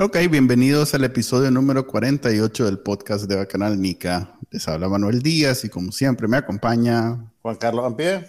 [0.00, 4.38] Ok, bienvenidos al episodio número 48 del podcast de Bacanal Nica.
[4.52, 8.24] Les habla Manuel Díaz y como siempre me acompaña Juan Carlos Ampie.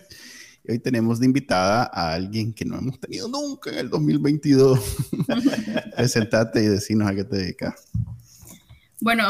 [0.64, 4.80] Y hoy tenemos de invitada a alguien que no hemos tenido nunca en el 2022.
[5.96, 7.88] Presentate y decinos a qué te dedicas.
[9.00, 9.28] Bueno,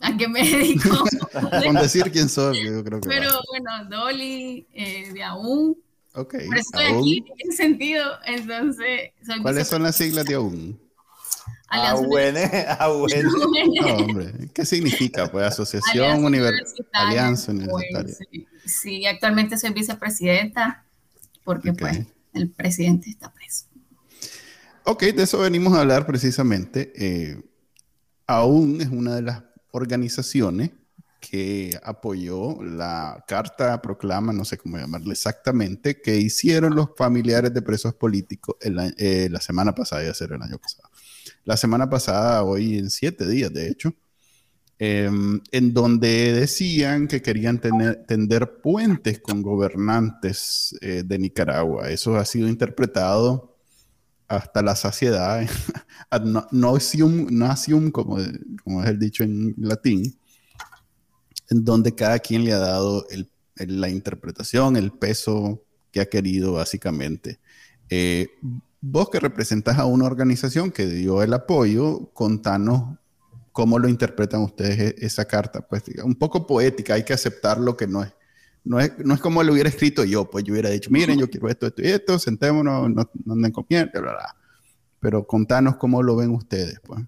[0.00, 1.04] ¿a qué me dedico?
[1.64, 3.08] Con decir quién soy, yo creo que.
[3.08, 5.78] Pero bueno, Dolly, eh, de aún.
[6.14, 6.34] Ok.
[6.38, 9.12] Pero estoy aquí en sentido, entonces.
[9.24, 10.81] Soy ¿Cuáles son las siglas de aún?
[11.72, 13.30] Alianza Ah, bueno,
[13.80, 14.32] No, hombre.
[14.54, 15.30] ¿Qué significa?
[15.30, 18.14] Pues Asociación Alianza Univer- Universitaria, Alianza pues, Universitaria.
[18.30, 18.46] sí.
[18.64, 20.84] sí, actualmente soy vicepresidenta
[21.44, 21.98] porque pues
[22.34, 23.66] el presidente está preso.
[24.84, 26.92] Ok, de eso venimos a hablar precisamente.
[26.96, 27.42] Eh,
[28.26, 30.70] aún es una de las organizaciones
[31.20, 37.62] que apoyó la carta proclama, no sé cómo llamarle exactamente, que hicieron los familiares de
[37.62, 40.88] presos políticos el a- eh, la semana pasada, ya ser el año pasado.
[41.44, 43.94] La semana pasada, hoy en siete días, de hecho,
[44.78, 51.90] em, en donde decían que querían tender puentes con gobernantes eh, de Nicaragua.
[51.90, 53.56] Eso ha sido interpretado
[54.28, 55.46] hasta la saciedad,
[56.10, 58.18] ad no- nauseum, nauseum, como,
[58.64, 60.16] como es el dicho en latín,
[61.50, 63.06] en donde cada quien le ha dado
[63.56, 67.38] la interpretación, el peso que ha querido básicamente.
[67.90, 68.28] Eh,
[68.82, 72.98] vos que representas a una organización que dio el apoyo, contanos
[73.52, 75.66] cómo lo interpretan ustedes e- esa carta.
[75.66, 78.12] Pues un poco poética, hay que aceptar lo que no es.
[78.64, 81.28] No es, no es como lo hubiera escrito yo, pues yo hubiera dicho, miren, yo
[81.28, 84.36] quiero esto, esto y esto, sentémonos, no, no anden bla, bla.
[85.00, 87.02] Pero contanos cómo lo ven ustedes, pues.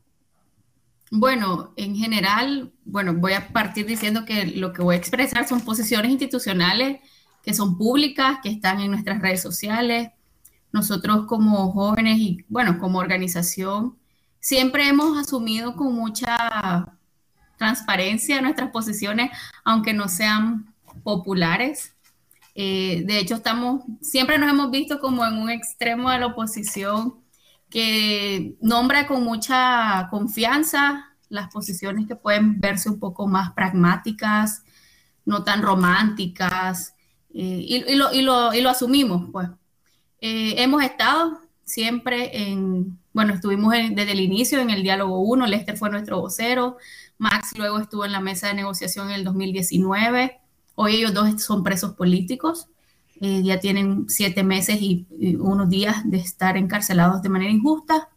[1.13, 5.61] Bueno, en general, bueno, voy a partir diciendo que lo que voy a expresar son
[5.61, 6.99] posiciones institucionales
[7.45, 10.09] que son públicas, que están en nuestras redes sociales.
[10.75, 13.97] Nosotros como jóvenes y, bueno, como organización,
[14.41, 16.37] siempre hemos asumido con mucha
[17.57, 19.31] transparencia nuestras posiciones,
[19.63, 20.75] aunque no sean
[21.05, 21.95] populares.
[22.57, 27.21] Eh, de hecho, estamos, siempre nos hemos visto como en un extremo de la oposición
[27.71, 34.65] que nombra con mucha confianza las posiciones que pueden verse un poco más pragmáticas,
[35.25, 36.97] no tan románticas,
[37.33, 39.49] eh, y, y lo, y, lo, y, lo, asumimos, pues.
[40.27, 45.47] Eh, hemos estado siempre en, bueno, estuvimos en, desde el inicio en el diálogo 1,
[45.47, 46.79] Lester fue nuestro vocero,
[47.19, 50.41] Max luego estuvo en la mesa de negociación en el 2019,
[50.77, 52.69] hoy ellos dos son presos políticos,
[53.21, 58.09] eh, ya tienen siete meses y, y, unos días de estar encarcelados de manera injusta.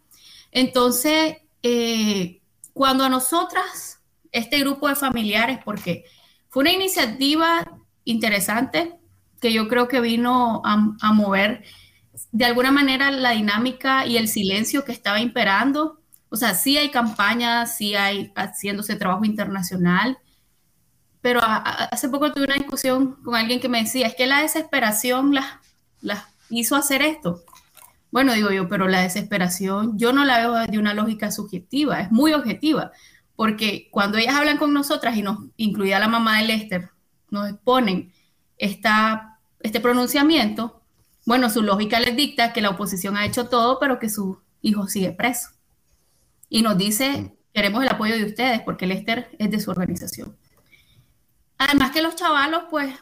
[0.53, 2.39] Entonces, eh,
[2.71, 3.99] cuando a nosotras,
[4.31, 6.05] este grupo de familiares, porque
[6.47, 7.69] fue una iniciativa
[8.05, 8.97] interesante
[9.41, 11.65] que yo creo que vino a, a mover
[12.37, 15.99] de alguna manera la dinámica y el silencio que estaba imperando.
[16.29, 20.19] O sea, sí hay campañas, sí hay haciéndose trabajo internacional,
[21.19, 25.33] pero hace poco tuve una discusión con alguien que me decía, es que la desesperación
[25.33, 25.45] las
[25.99, 27.43] la hizo hacer esto.
[28.11, 32.11] Bueno, digo yo, pero la desesperación yo no la veo de una lógica subjetiva, es
[32.11, 32.91] muy objetiva,
[33.35, 36.91] porque cuando ellas hablan con nosotras y nos, incluida la mamá de Lester,
[37.31, 38.13] nos exponen
[38.59, 40.76] esta, este pronunciamiento,
[41.27, 44.87] bueno, su lógica les dicta que la oposición ha hecho todo, pero que su hijo
[44.87, 45.49] sigue preso.
[46.47, 50.37] Y nos dice, queremos el apoyo de ustedes, porque Lester es de su organización.
[51.57, 52.95] Además que los chavalos, pues,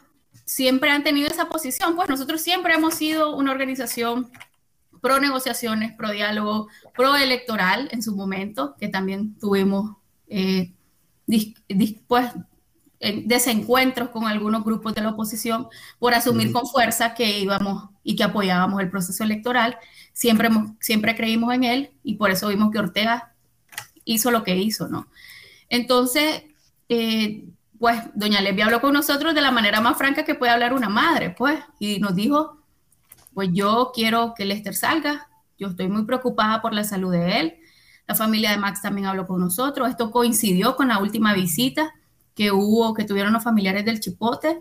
[0.44, 4.32] siempre han tenido esa posición, pues nosotros siempre hemos sido una organización
[5.04, 10.74] pro negociaciones, pro diálogo, pro electoral en su momento, que también tuvimos eh,
[11.28, 12.32] dis, dis, pues,
[13.26, 15.68] desencuentros con algunos grupos de la oposición
[16.00, 19.78] por asumir con fuerza que íbamos y que apoyábamos el proceso electoral.
[20.14, 20.50] Siempre,
[20.80, 23.34] siempre creímos en él y por eso vimos que Ortega
[24.06, 25.08] hizo lo que hizo, ¿no?
[25.70, 26.44] Entonces,
[26.90, 27.46] eh,
[27.80, 30.90] pues doña Levia habló con nosotros de la manera más franca que puede hablar una
[30.90, 32.60] madre, pues, y nos dijo,
[33.34, 37.56] pues yo quiero que Lester salga, yo estoy muy preocupada por la salud de él,
[38.08, 41.94] la familia de Max también habló con nosotros, esto coincidió con la última visita
[42.36, 44.60] que hubo, que tuvieron los familiares del Chipote,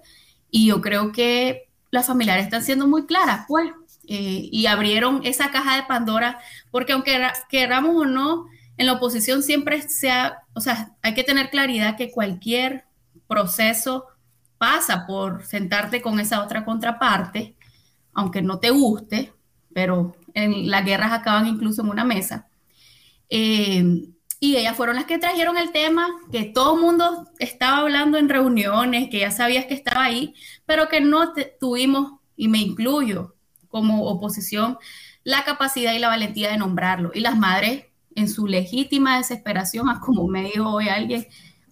[0.50, 3.72] y yo creo que las familiares están siendo muy claras, pues,
[4.06, 6.38] eh, y abrieron esa caja de Pandora,
[6.70, 11.24] porque aunque queramos o no, en la oposición siempre se ha, o sea, hay que
[11.24, 12.84] tener claridad que cualquier
[13.26, 14.06] proceso
[14.58, 17.56] pasa por sentarte con esa otra contraparte,
[18.12, 19.32] aunque no te guste,
[19.72, 22.48] pero en las guerras acaban incluso en una mesa.
[23.28, 24.13] Eh,
[24.44, 28.28] y ellas fueron las que trajeron el tema, que todo el mundo estaba hablando en
[28.28, 30.34] reuniones, que ya sabías que estaba ahí,
[30.66, 33.36] pero que no tuvimos, y me incluyo
[33.68, 34.76] como oposición,
[35.22, 37.10] la capacidad y la valentía de nombrarlo.
[37.14, 41.26] Y las madres, en su legítima desesperación, como me dijo hoy alguien,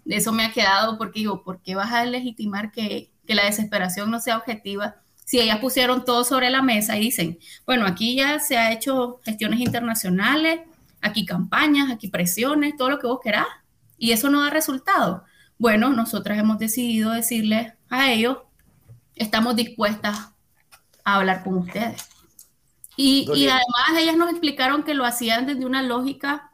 [0.07, 4.11] eso me ha quedado porque digo, ¿por qué vas a legitimar que, que la desesperación
[4.11, 4.97] no sea objetiva?
[5.27, 9.21] Si ellas pusieron todo sobre la mesa y dicen, bueno, aquí ya se ha hecho
[9.25, 10.61] gestiones internacionales,
[11.03, 13.47] aquí campañas, aquí presiones, todo lo que vos querás,
[13.99, 15.25] y eso no da resultado.
[15.59, 18.39] Bueno, nosotras hemos decidido decirles a ellos,
[19.15, 20.31] estamos dispuestas
[21.05, 22.09] a hablar con ustedes.
[22.97, 26.51] Y, y, además ellas nos explicaron que lo hacían desde una lógica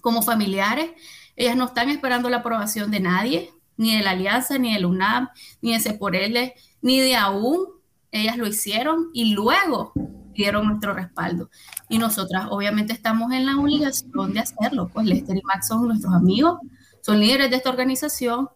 [0.00, 0.90] como familiares.
[1.36, 5.28] Ellas no están esperando la aprobación de nadie, ni de la Alianza, ni del UNAM,
[5.62, 7.66] ni de Seporele, ni de aún.
[8.10, 9.92] Ellas lo hicieron y luego
[10.38, 11.50] dieron nuestro respaldo.
[11.88, 16.14] Y nosotras obviamente estamos en la obligación de hacerlo, pues Lester y Max son nuestros
[16.14, 16.60] amigos,
[17.02, 18.48] son líderes de esta organización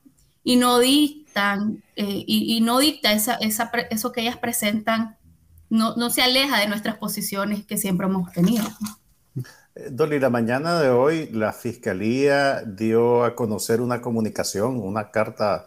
[0.45, 5.17] y no dictan, eh, y, no dicta esa, esa, eso que ellas presentan,
[5.71, 8.65] no, no se aleja de nuestras posiciones que siempre hemos tenido.
[9.75, 15.67] Eh, Dolly, la mañana de hoy la Fiscalía dio a conocer una comunicación, una carta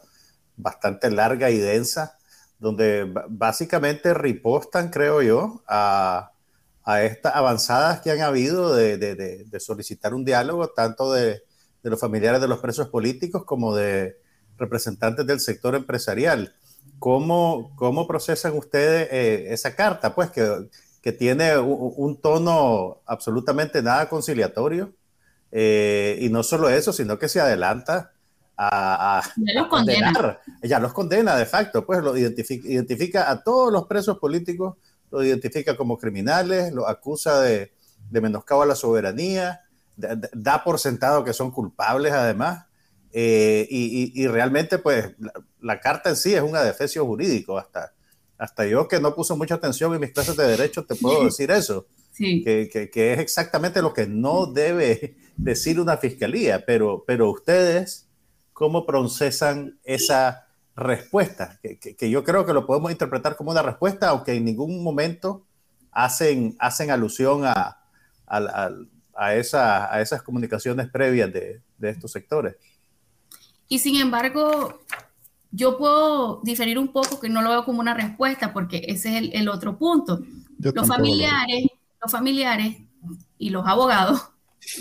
[0.56, 2.15] bastante larga y densa,
[2.60, 6.32] donde básicamente ripostan, creo yo, a,
[7.02, 11.44] estas avanzadas que han habido de, solicitar un diálogo, tanto de,
[11.84, 14.18] los familiares de los presos políticos como de
[14.58, 16.56] representantes del sector empresarial.
[17.00, 17.76] ¿Cómo,
[18.08, 20.16] procesan ustedes eh, esa carta?
[20.16, 20.70] Pues que,
[21.06, 24.92] que tiene un, tono absolutamente nada conciliatorio.
[25.52, 28.15] Eh, y no solo eso, sino que se adelanta
[28.58, 30.42] a, ya los condenar.
[30.62, 34.78] Ya los condena de facto, pues lo identifica, identifica a todos los presos políticos,
[35.12, 37.74] lo identifica como criminales, lo acusa de,
[38.10, 39.62] de menoscabo a la soberanía,
[39.98, 42.66] da por sentado que son culpables además,
[43.18, 45.12] eh, y, y, realmente pues
[45.62, 47.94] la, carta en sí es un adefesio jurídico, hasta,
[48.38, 51.50] hasta yo que no puso mucha atención en mis clases de derecho te puedo decir
[51.50, 51.88] eso.
[52.12, 52.44] Sí.
[52.44, 58.06] Que, que, que, es exactamente lo que no debe decir una fiscalía, pero, pero ustedes
[58.56, 60.48] cómo procesan esa
[60.78, 65.46] respuesta, que, yo creo que lo podemos interpretar como una respuesta, aunque en ningún momento
[65.92, 67.82] hacen, hacen alusión a,
[68.26, 72.56] a, esa, a esas comunicaciones previas de, estos sectores.
[73.68, 74.80] Y sin embargo,
[75.52, 79.32] yo puedo diferir un poco, que no lo veo como una respuesta, porque ese es
[79.34, 80.22] el, otro punto.
[80.60, 81.66] los familiares,
[82.02, 82.78] los familiares
[83.38, 84.30] y los abogados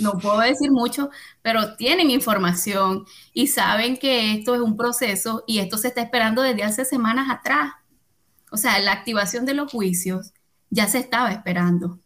[0.01, 1.11] no puedo decir mucho,
[1.43, 6.43] pero tienen información y saben que esto es un proceso y esto se está esperando
[6.43, 7.73] desde hace semanas atrás.
[8.51, 10.33] O sea, la activación de los juicios
[10.71, 11.99] ya se estaba esperando.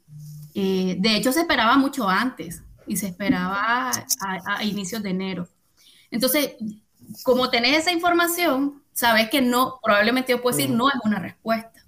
[0.54, 5.48] Eh, de hecho, se esperaba mucho antes y se esperaba a, inicios de enero.
[6.10, 6.56] Entonces,
[7.22, 11.84] como tenés esa información, sabes que no, probablemente yo puedo decir, no es una respuesta.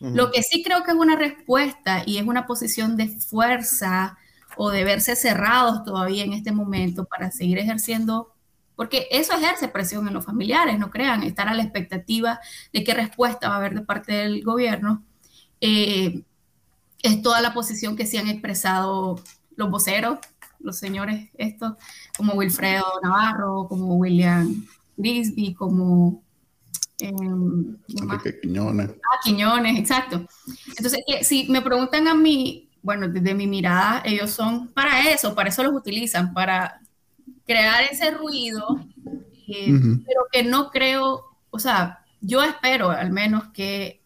[0.00, 4.16] Lo que sí creo que es una respuesta y es una posición de fuerza,
[4.58, 8.34] o de verse cerrados todavía en este momento para seguir ejerciendo,
[8.74, 12.40] porque eso ejerce presión en los familiares, no crean, estar a la expectativa
[12.72, 15.04] de qué respuesta va a haber de parte del gobierno.
[15.60, 16.24] Eh,
[17.02, 19.20] es toda la posición que se han expresado
[19.54, 20.18] los voceros,
[20.58, 21.74] los señores estos,
[22.16, 26.24] como Wilfredo Navarro, como William Grisby, como...
[26.98, 27.12] Eh,
[28.42, 28.90] Quiñones.
[28.90, 30.26] Ah, Quiñones, exacto.
[30.76, 35.50] Entonces, si me preguntan a mí, bueno, desde mi mirada, ellos son para eso, para
[35.50, 36.80] eso los utilizan, para
[37.44, 38.80] crear ese ruido,
[39.46, 44.00] eh, pero que no creo, o sea, yo espero al menos que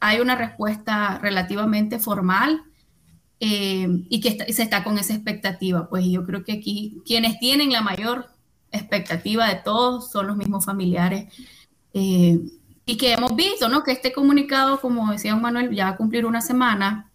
[0.00, 2.64] hay una respuesta relativamente formal
[3.38, 5.88] eh, y que se está con esa expectativa.
[5.88, 8.30] Pues yo creo que aquí quienes tienen la mayor
[8.72, 11.32] expectativa de todos son los mismos familiares.
[11.92, 12.40] Eh,
[12.84, 13.84] y que hemos visto, ¿no?
[13.84, 17.12] Que este comunicado, como decía Manuel, ya va a cumplir una semana,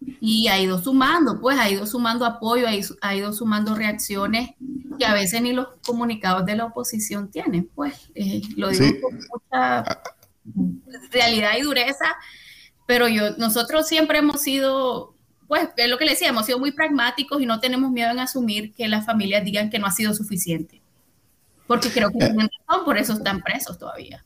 [0.00, 2.66] y ha ido sumando, pues ha ido sumando apoyo,
[3.00, 4.50] ha ido, sumando reacciones
[4.98, 9.14] que a veces ni los comunicados de la oposición tienen, pues eh, lo digo con
[9.14, 9.84] mucha
[11.10, 12.16] realidad y dureza,
[12.86, 15.14] pero yo, nosotros siempre hemos sido,
[15.48, 18.20] pues es lo que le decía, hemos sido muy pragmáticos y no tenemos miedo en
[18.20, 20.80] asumir que las familias digan que no ha sido suficiente,
[21.66, 24.24] porque creo que tienen razón, por eso están presos todavía.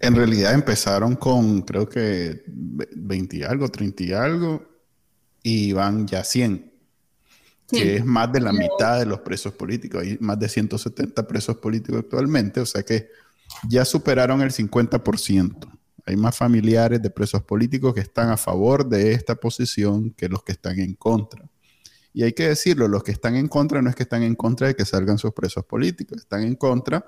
[0.00, 4.77] en realidad empezaron con creo que 20 y algo, 30 y algo,
[5.48, 6.70] y van ya 100.
[7.70, 10.02] que es más de la mitad de los presos políticos.
[10.02, 13.08] Hay más de 170 presos políticos actualmente, o sea que
[13.68, 15.78] ya superaron el 50%.
[16.04, 20.42] Hay más familiares de presos políticos que están a favor de esta posición que los
[20.42, 21.44] que están en contra.
[22.12, 24.68] Y hay que decirlo, los que están en contra no es que están en contra
[24.68, 27.04] de que salgan sus presos políticos, están en contra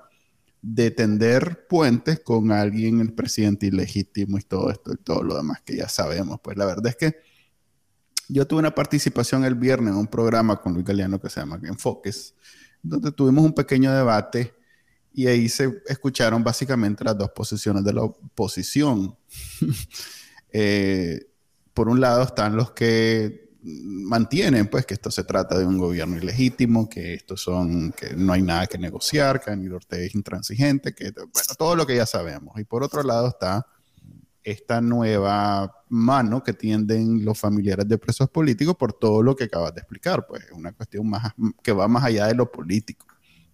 [0.61, 5.61] de tender puentes con alguien, el presidente ilegítimo y todo esto y todo lo demás
[5.63, 6.39] que ya sabemos.
[6.41, 7.30] Pues la verdad es que
[8.33, 11.59] yo tuve una participación el viernes en un programa con Luis Galeano que se llama
[11.63, 12.33] Enfoques,
[12.81, 14.53] donde tuvimos un pequeño debate
[15.13, 19.15] y ahí se escucharon básicamente las dos posiciones de la oposición.
[20.53, 21.27] Eh,
[21.73, 26.17] por un lado están los que mantienen pues que esto se trata de un gobierno
[26.17, 30.93] ilegítimo, que esto son, que no hay nada que negociar, que Daniel Ortega es intransigente,
[30.93, 32.59] que bueno, todo lo que ya sabemos.
[32.59, 33.65] Y por otro lado está
[34.43, 39.73] esta nueva mano que tienden los familiares de presos políticos por todo lo que acabas
[39.73, 43.05] de explicar, pues es una cuestión más que va más allá de lo político.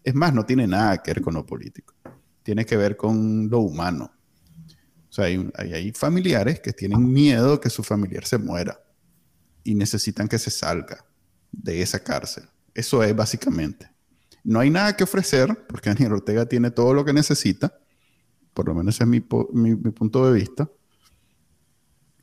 [0.03, 1.93] Es más, no tiene nada que ver con lo político.
[2.43, 4.11] Tiene que ver con lo humano.
[5.09, 8.79] O sea, hay, familiares que tienen miedo que su familiar se muera
[9.63, 11.05] y necesitan que se salga
[11.51, 12.45] de esa cárcel.
[12.73, 13.89] Eso es básicamente.
[14.43, 17.77] No hay nada que ofrecer porque Daniel Ortega tiene todo lo que necesita,
[18.53, 19.21] por lo menos es mi,
[19.53, 20.69] mi, punto de vista.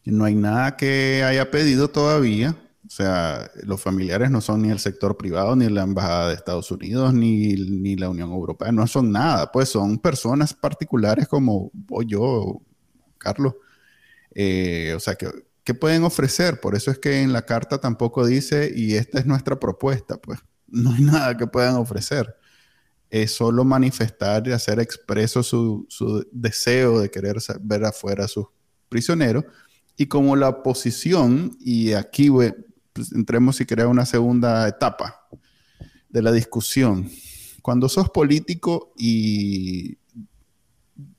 [0.04, 2.56] No hay nada que haya pedido todavía.
[2.86, 6.70] O sea, los familiares no son ni el sector privado, ni la Embajada de Estados
[6.70, 11.72] Unidos, ni, ni la Unión Europea, no son nada, pues son personas particulares como
[12.06, 12.60] yo,
[13.16, 13.54] Carlos.
[14.34, 15.28] Eh, o sea, que,
[15.64, 16.60] ¿qué pueden ofrecer?
[16.60, 20.38] Por eso es que en la carta tampoco dice, y esta es nuestra propuesta, pues
[20.66, 22.36] no hay nada que puedan ofrecer.
[23.10, 28.46] Es solo manifestar y hacer expreso su, su deseo de querer ver afuera a sus
[28.88, 29.44] prisioneros.
[29.96, 32.54] Y como la oposición, y aquí pues,
[33.12, 35.26] entremos y crea una segunda etapa
[36.08, 37.10] de la discusión.
[37.62, 39.98] Cuando sos político y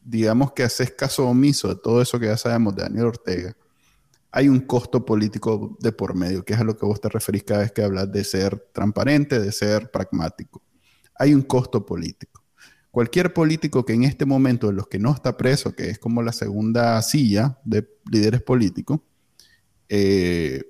[0.03, 3.55] digamos que haces caso omiso de todo eso que ya sabemos de Daniel Ortega,
[4.31, 7.43] hay un costo político de por medio, que es a lo que vos te referís
[7.43, 10.61] cada vez que hablas de ser transparente, de ser pragmático.
[11.17, 12.44] Hay un costo político.
[12.95, 16.21] Cualquier político que en este momento, de los que no está preso, que es como
[16.21, 19.01] la segunda silla de líderes políticos,
[19.89, 20.63] eh,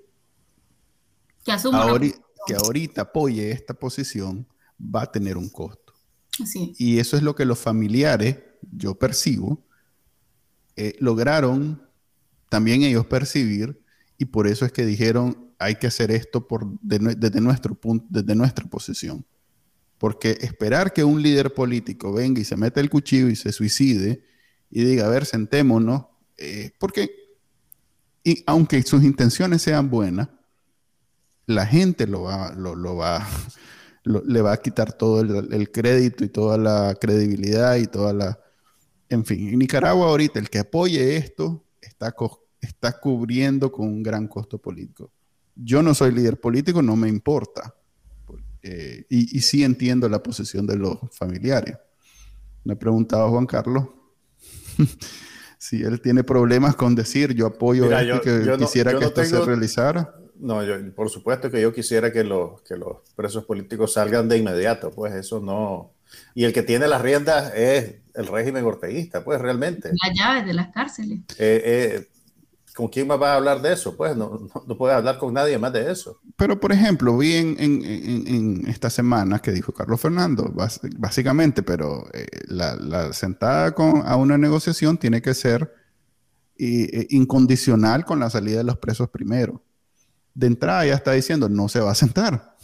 [1.44, 4.48] que, ahorita, apoye esta posición
[4.80, 5.94] va a tener un costo.
[6.80, 8.40] Y eso es lo que los familiares,
[8.72, 9.64] yo percibo,
[10.78, 11.88] eh, lograron
[12.50, 13.80] también ellos percibir
[14.18, 18.34] y por eso es que dijeron hay que hacer esto por, desde nuestro punto, desde
[18.34, 19.24] nuestra posición.
[19.98, 24.24] Porque esperar que un líder político venga y se meta el cuchillo y se suicide
[24.70, 26.06] y diga, a ver, sentémonos,
[26.38, 27.26] eh, porque
[28.26, 30.30] y aunque sus intenciones sean buenas,
[31.46, 33.26] la gente lo va, lo, va,
[34.04, 38.40] le va a quitar todo el, crédito y toda la credibilidad y toda la...
[39.10, 42.16] En fin, en Nicaragua ahorita el que apoye esto está,
[42.60, 45.12] está cubriendo con un gran costo político.
[45.56, 47.76] Yo no soy líder político, no me importa.
[48.68, 51.78] Eh, y, y, sí entiendo la posición de los familiares.
[52.64, 53.90] Me preguntaba Juan Carlos
[55.60, 60.16] si él tiene problemas con decir yo apoyo esto que quisiera que esto se realizara.
[60.40, 64.40] No, yo, por supuesto que yo quisiera que los, que los presos políticos salgan de
[64.40, 65.92] inmediato, pues eso no.
[66.34, 69.92] Y el que tiene las riendas es el régimen orteguista, pues realmente.
[70.04, 71.20] Las llaves de las cárceles.
[71.38, 72.08] Eh, eh,
[72.76, 73.96] ¿Con quién más va a hablar de eso?
[73.96, 76.20] Pues no, no, puede hablar con nadie más de eso.
[76.36, 77.84] Pero, por ejemplo, vi en, en,
[78.28, 80.54] en esta semana que dijo Carlos Fernando,
[80.98, 85.74] básicamente, pero eh, la, la, sentada con, a una negociación tiene que ser
[86.58, 89.62] incondicional con la salida de los presos primero
[90.36, 92.56] de entrada ya está diciendo no se va a sentar.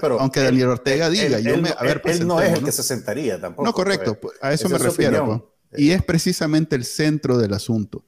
[0.00, 2.82] pero Aunque Daniel Ortega diga, yo me, a ver, él no es el que se
[2.82, 3.64] sentaría tampoco.
[3.64, 5.52] No, correcto, pues, a eso me refiero.
[5.70, 5.82] Pues.
[5.82, 8.04] Y es precisamente el centro del asunto.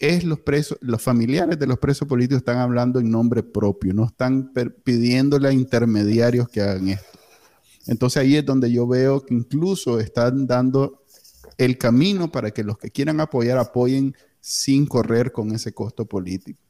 [0.00, 4.06] Es los presos, los familiares de los presos políticos están hablando en nombre propio, no
[4.06, 4.52] están
[4.82, 7.18] pidiéndole a intermediarios que hagan esto.
[7.86, 11.04] Entonces ahí es donde yo veo que incluso están dando
[11.58, 16.60] el camino para que los que quieran apoyar apoyen sin correr con ese costo político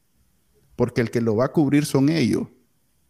[0.80, 2.46] porque el que lo va a cubrir son ellos.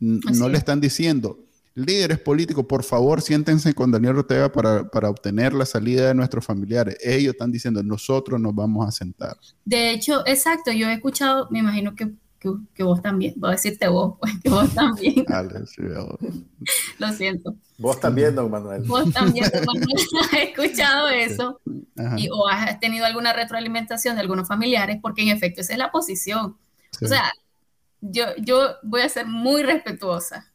[0.01, 1.39] no le están diciendo,
[1.75, 6.97] líderes políticos, por favor, siéntense con Daniel Ortega para, obtener la salida de nuestros familiares.
[7.03, 9.37] Ellos están diciendo, nosotros nos vamos a sentar.
[9.65, 12.13] De hecho, exacto, yo he escuchado, me imagino que,
[12.83, 15.25] vos también, voy a decirte vos, pues que vos también.
[16.99, 17.55] Lo siento.
[17.79, 18.83] Vos también, don Manuel.
[18.83, 21.61] Vos también, don Manuel, has escuchado eso
[22.17, 25.91] y, o has tenido alguna retroalimentación de algunos familiares, porque en efecto esa es la
[25.91, 26.57] posición.
[27.03, 27.33] O sea,
[28.01, 30.50] yo, yo voy a ser muy respetuosa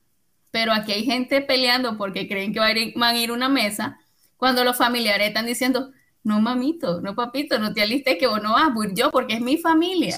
[0.55, 4.00] pero aquí hay gente peleando porque creen que van a ir a una mesa,
[4.38, 5.91] cuando los familiares están diciendo,
[6.24, 9.41] no mamito, no papito, no te alistes que vos no vas, voy yo porque es
[9.41, 10.15] mi familia.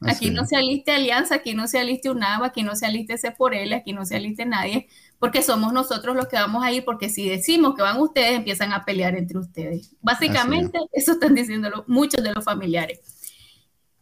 [0.00, 3.30] aquí no se aliste Alianza, aquí no se aliste UNAVA, aquí no se aliste ese
[3.30, 6.86] por él, aquí no se aliste nadie, porque somos nosotros los que vamos a ir,
[6.86, 9.94] porque si decimos que van ustedes, empiezan a pelear entre ustedes.
[10.00, 13.00] Básicamente, eso están diciendo muchos de los familiares.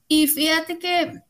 [0.07, 1.23] Y fíjate que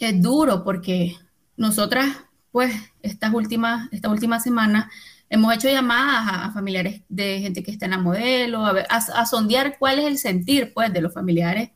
[0.00, 1.14] es duro porque
[1.56, 2.25] nosotras,
[2.56, 4.90] pues, estas últimas, esta última semana
[5.28, 9.26] hemos hecho llamadas a, familiares de gente que está en la modelo, a, ver, a,
[9.26, 11.68] sondear cuál es el sentir, pues, de los familiares.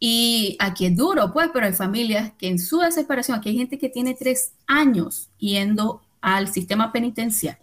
[0.00, 3.78] Y aquí es duro, pues, pero hay familias que en su desesperación, aquí hay gente
[3.78, 7.62] que tiene tres años yendo al sistema penitenciario.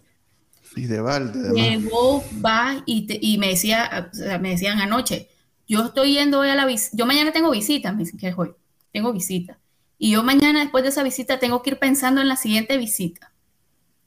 [0.76, 1.52] Y de balde.
[1.52, 5.28] Llegó, va y, y me, decía, me decían anoche,
[5.68, 8.34] yo estoy yendo hoy a la visita, yo mañana tengo visita, me dicen que es
[8.38, 8.54] hoy,
[8.92, 9.59] tengo visita.
[10.02, 13.34] Y yo mañana después de esa visita tengo que ir pensando en la siguiente visita,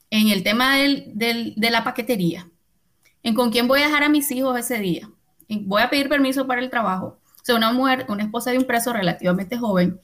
[0.10, 2.50] en el tema de la paquetería,
[3.22, 5.08] en con quién voy a dejar a mis hijos ese día,
[5.48, 7.20] voy a pedir permiso para el trabajo.
[7.36, 10.00] O sea, una mujer, una esposa de un preso relativamente joven,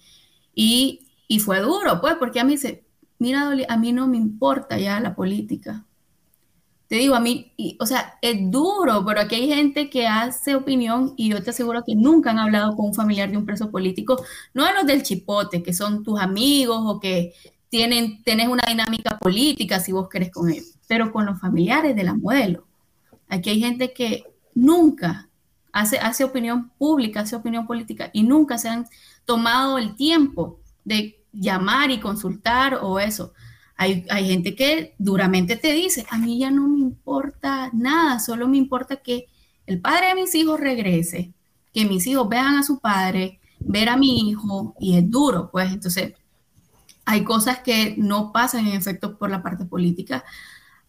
[0.53, 2.86] y, y fue duro, pues, porque a mí dice,
[3.17, 5.88] mira, Dolly, a mí no me importa ya la política,
[6.89, 11.13] te digo, a mí, o sea, es duro, pero aquí hay gente que hace opinión
[11.17, 14.25] y yo te aseguro que nunca han hablado con un familiar de un preso político,
[14.55, 17.36] no de los del chipote, que son tus amigos o que
[17.69, 22.03] tienen, tenés una dinámica política si vos querés con ellos, pero con los familiares de
[22.03, 22.65] la modelo.
[23.27, 24.24] Aquí hay gente que
[24.55, 25.29] nunca
[25.72, 28.88] hace, hace opinión pública, hace opinión política y nunca se han
[29.25, 33.31] tomado el tiempo de llamar y consultar o eso.
[33.81, 38.57] Hay, gente que duramente te dice, a mí ya no me importa nada, solo me
[38.57, 39.27] importa que
[39.67, 41.31] el padre de mis hijos regrese,
[41.74, 45.71] que mis hijos vean a su padre, ver a mi hijo, y es duro, pues
[45.71, 46.12] entonces
[47.05, 50.25] hay cosas que no pasan en efecto por la parte política,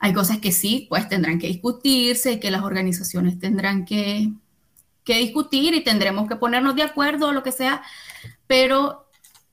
[0.00, 4.32] hay cosas que sí, pues tendrán que discutirse, que las organizaciones tendrán que,
[5.04, 7.82] que discutir y tendremos que ponernos de acuerdo o lo que sea,
[8.48, 9.06] pero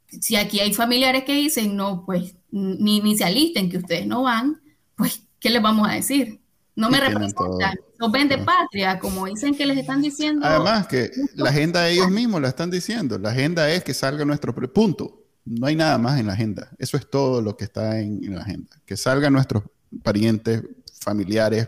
[0.09, 4.23] si aquí hay familiares que dicen, no, pues ni, ni se alisten que ustedes no
[4.23, 4.61] van,
[4.95, 6.39] pues, ¿qué les vamos a decir?
[6.75, 10.45] No me representan, no ven de patria, como dicen que les están diciendo.
[10.45, 13.17] Además, que la agenda de ellos mismos la están diciendo.
[13.17, 15.25] La agenda es que salga nuestro punto.
[15.43, 16.69] No hay nada más en la agenda.
[16.77, 18.79] Eso es todo lo que está en, la agenda.
[18.85, 19.63] Que salgan nuestros
[20.03, 20.61] parientes,
[21.01, 21.67] familiares,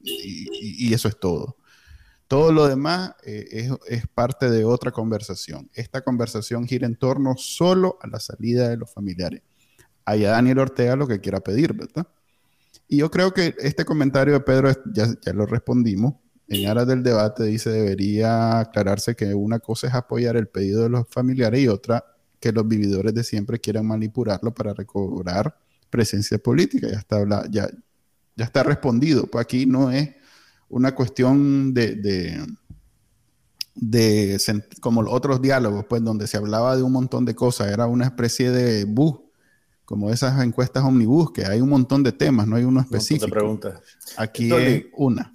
[0.00, 1.56] y, eso es todo.
[2.28, 5.68] Todo lo demás eh, es, es, parte de otra conversación.
[5.74, 9.42] Esta conversación gira en torno solo a la salida de los familiares
[10.06, 12.06] allá Daniel Ortega lo que quiera pedir, ¿verdad?
[12.88, 16.14] Y yo creo que este comentario de Pedro ya, ya lo respondimos.
[16.48, 20.88] En aras del debate dice debería aclararse que una cosa es apoyar el pedido de
[20.88, 22.04] los familiares y otra
[22.38, 25.58] que los vividores de siempre quieran manipularlo para recobrar
[25.90, 26.88] presencia política.
[26.88, 27.68] Ya está, ya,
[28.36, 29.26] ya está respondido.
[29.26, 30.10] Pues aquí no es
[30.68, 32.46] una cuestión de, de,
[33.74, 34.38] de,
[34.80, 38.04] como los otros diálogos, pues donde se hablaba de un montón de cosas, era una
[38.04, 39.25] especie de bus
[39.86, 43.30] como esas encuestas omnibus, que hay un montón de temas, no hay uno específico.
[43.30, 43.80] preguntas.
[44.16, 45.32] Aquí hay una.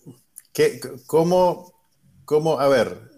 [0.52, 1.74] ¿qué, cómo,
[2.26, 3.10] cómo, a ver,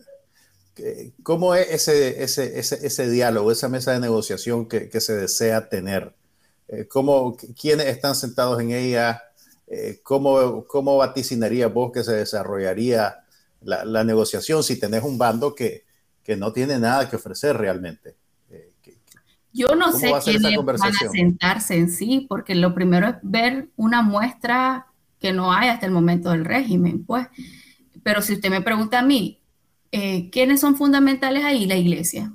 [1.23, 5.69] cómo es ese, ese, ese, ese diálogo, esa mesa de negociación que, que se desea
[5.69, 6.15] tener?
[6.67, 9.23] Eh, ¿Cómo, ¿Quiénes están sentados en ella?
[9.65, 13.25] Eh, ¿Cómo, ¿Cómo vaticinaría vos que se desarrollaría
[13.61, 15.83] la, la negociación si tenés un bando que,
[16.23, 18.17] que no tiene nada que ofrecer realmente?
[19.53, 24.01] Yo no sé quiénes van a sentarse en sí, porque lo primero es ver una
[24.01, 24.87] muestra
[25.19, 27.27] que no hay hasta el momento del régimen, pues.
[28.01, 29.39] Pero si usted me pregunta a mí,
[29.91, 31.67] eh, ¿quiénes son fundamentales ahí?
[31.67, 32.33] La iglesia.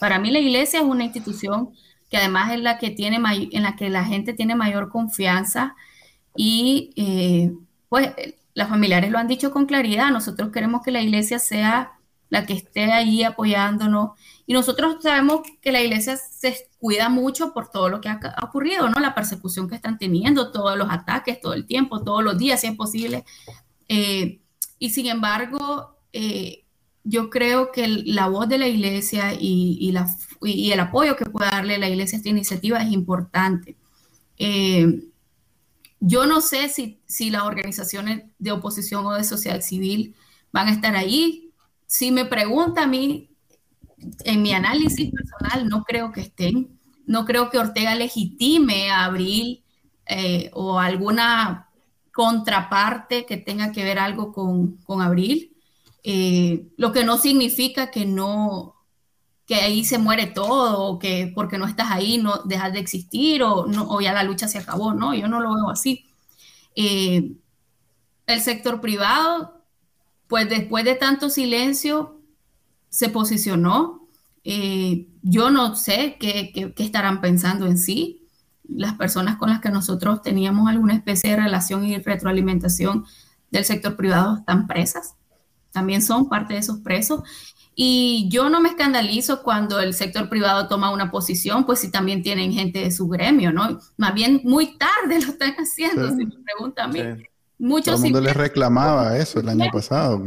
[0.00, 1.70] Para mí la iglesia es una institución
[2.10, 3.20] que además es la que tiene
[3.52, 5.76] en la que la gente tiene mayor confianza
[6.36, 7.52] y eh,
[7.88, 8.10] pues
[8.54, 11.92] las familiares lo han dicho con claridad, nosotros queremos que la iglesia sea
[12.32, 14.12] la que esté ahí apoyándonos.
[14.46, 18.88] Y nosotros sabemos que la iglesia se cuida mucho por todo lo que ha, ocurrido,
[18.88, 19.00] ¿no?
[19.00, 22.68] La persecución que están teniendo, todos los ataques, todo el tiempo, todos los días, si
[22.68, 23.26] es posible.
[23.86, 24.40] Eh,
[24.78, 26.64] y sin embargo, eh,
[27.04, 29.94] yo creo que la voz de la iglesia y,
[30.40, 33.76] el apoyo que puede darle la iglesia a esta iniciativa es importante.
[34.38, 35.02] Eh,
[36.00, 40.14] yo no sé si, si las organizaciones de oposición o de sociedad civil
[40.50, 41.51] van a estar ahí
[41.92, 43.28] si me pregunta a mí,
[44.24, 46.80] en mi análisis personal, no creo que estén.
[47.04, 49.62] No creo que Ortega legitime a Abril
[50.06, 51.68] eh, o alguna
[52.10, 55.54] contraparte que tenga que ver algo con, Abril.
[56.02, 58.74] Eh, lo que no significa que no,
[59.46, 63.42] que ahí se muere todo, o que porque no estás ahí no dejas de existir,
[63.42, 65.12] o, no, o ya la lucha se acabó, ¿no?
[65.14, 66.06] Yo no lo veo así.
[66.74, 67.32] Eh,
[68.26, 69.61] el sector privado,
[70.32, 72.18] pues después de tanto silencio,
[72.88, 74.08] se posicionó.
[74.44, 78.26] Eh, yo no sé qué, qué, estarán pensando en sí.
[78.66, 83.04] Las personas con las que nosotros teníamos alguna especie de relación y retroalimentación
[83.50, 85.16] del sector privado están presas.
[85.70, 87.20] También son parte de esos presos.
[87.74, 92.22] Y yo no me escandalizo cuando el sector privado toma una posición, pues si también
[92.22, 93.78] tienen gente de su gremio, ¿no?
[93.98, 97.26] Más bien muy tarde lo están haciendo, si me preguntan a mí.
[97.62, 100.20] Mucho Todo el mundo les reclamaba eso el año pasado.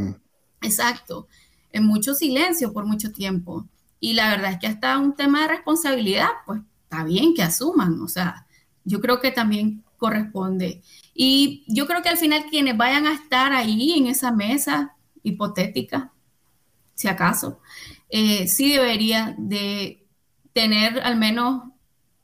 [0.61, 1.27] Exacto,
[1.73, 3.65] en mucho silencio por mucho tiempo.
[3.99, 8.01] Y la verdad es que hasta un tema de responsabilidad, pues está bien que asuman,
[8.01, 8.47] o sea,
[8.85, 10.81] yo creo que también corresponde.
[11.13, 16.13] Y yo creo que al final quienes vayan a estar ahí en esa mesa hipotética,
[16.93, 17.59] si acaso,
[18.07, 20.07] eh, sí debería de
[20.53, 21.63] tener al menos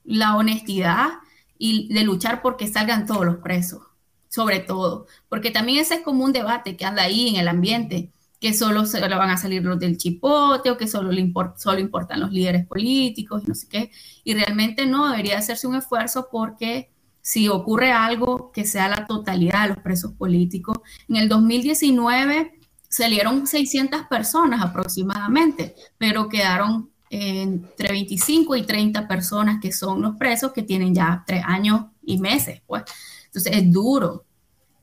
[0.06, 1.10] la honestidad
[1.58, 3.91] y de luchar porque salgan todos los presos
[4.32, 8.14] sobre todo, porque también ese es como un debate que anda ahí en el ambiente,
[8.40, 12.22] que solo se van a salir los del chipote o que solo, le solo importan
[12.22, 13.92] los líderes políticos y no sé qué,
[14.24, 16.90] y realmente no, debería hacerse un esfuerzo porque
[17.22, 20.78] si ocurre algo que sea la totalidad de los presos políticos,
[21.10, 29.74] en el 2019 salieron 600 personas aproximadamente, pero quedaron entre 25 y 30 personas que
[29.74, 32.84] son los presos que tienen ya tres años y meses, pues.
[33.32, 34.26] Entonces es duro.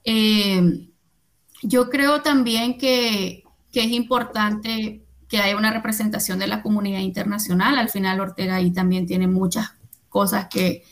[0.05, 0.89] Eh,
[1.63, 7.79] yo creo también que, es importante que haya una representación de la comunidad internacional.
[7.79, 9.73] Al final Ortega ahí también tiene muchas
[10.09, 10.83] cosas que...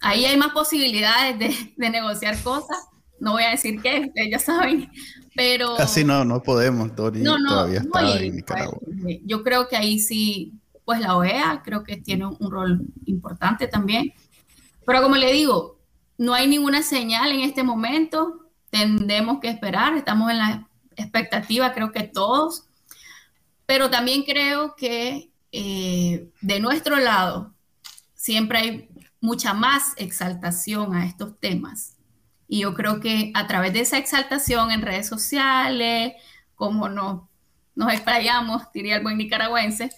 [0.00, 2.78] Ahí hay más posibilidades de, negociar cosas.
[3.20, 4.90] No voy a decir qué, ya saben,
[5.36, 5.78] pero...
[5.78, 8.78] Así no, no podemos, Dori no, todavía está en Nicaragua.
[9.02, 13.68] Pues, yo creo que ahí sí, pues la OEA creo que tiene un rol importante
[13.68, 14.12] también.
[14.84, 15.73] Pero como le digo,
[16.18, 21.92] no hay ninguna señal en este momento, tendremos que esperar, estamos en la expectativa, creo
[21.92, 22.64] que todos,
[23.66, 27.54] pero también creo que eh, de nuestro lado
[28.14, 28.88] siempre hay
[29.20, 31.96] mucha más exaltación a estos temas.
[32.46, 36.12] Y yo creo que a través de esa exaltación en redes sociales,
[36.54, 37.22] como nos,
[37.74, 39.90] nos explayamos, diría el buen nicaragüense,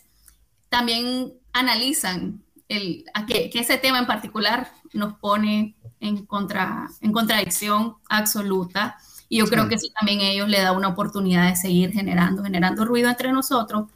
[0.69, 7.97] también analizan el, que, que, ese tema en particular nos pone en, contra, en contradicción
[8.09, 8.99] absoluta.
[9.29, 12.85] Y yo creo que eso también ellos le da una oportunidad de seguir generando, generando
[12.85, 13.89] ruido entre nosotros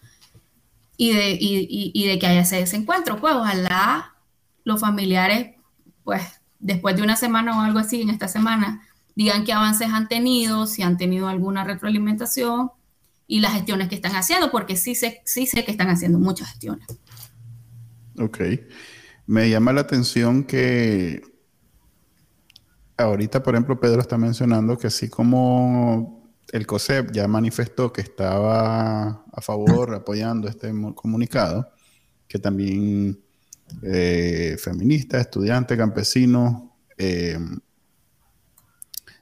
[0.97, 3.21] y de, y, y, de que haya ese desencuentro.
[3.21, 4.15] Pues ojalá
[4.65, 5.57] los familiares,
[6.05, 10.09] pues después de una semana o algo así, en esta semana, digan qué avances han
[10.09, 12.71] tenido, si han tenido alguna retroalimentación
[13.27, 16.49] y las gestiones que están haciendo, porque sí sé, sí sé que están haciendo muchas
[16.49, 16.87] gestiones.
[18.21, 18.41] Ok.
[19.27, 21.23] Me llama la atención que
[22.97, 29.25] ahorita, por ejemplo, Pedro está mencionando que así como el COSEP ya manifestó que estaba
[29.33, 31.71] a favor, apoyando este comunicado,
[32.29, 33.21] que también
[33.83, 36.65] eh, feministas, estudiantes, campesinos,
[36.99, 37.39] eh,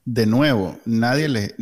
[0.04, 1.54] de nuevo, nadie le,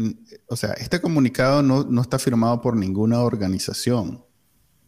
[0.47, 4.26] o sea, este comunicado no, no está firmado por ninguna organización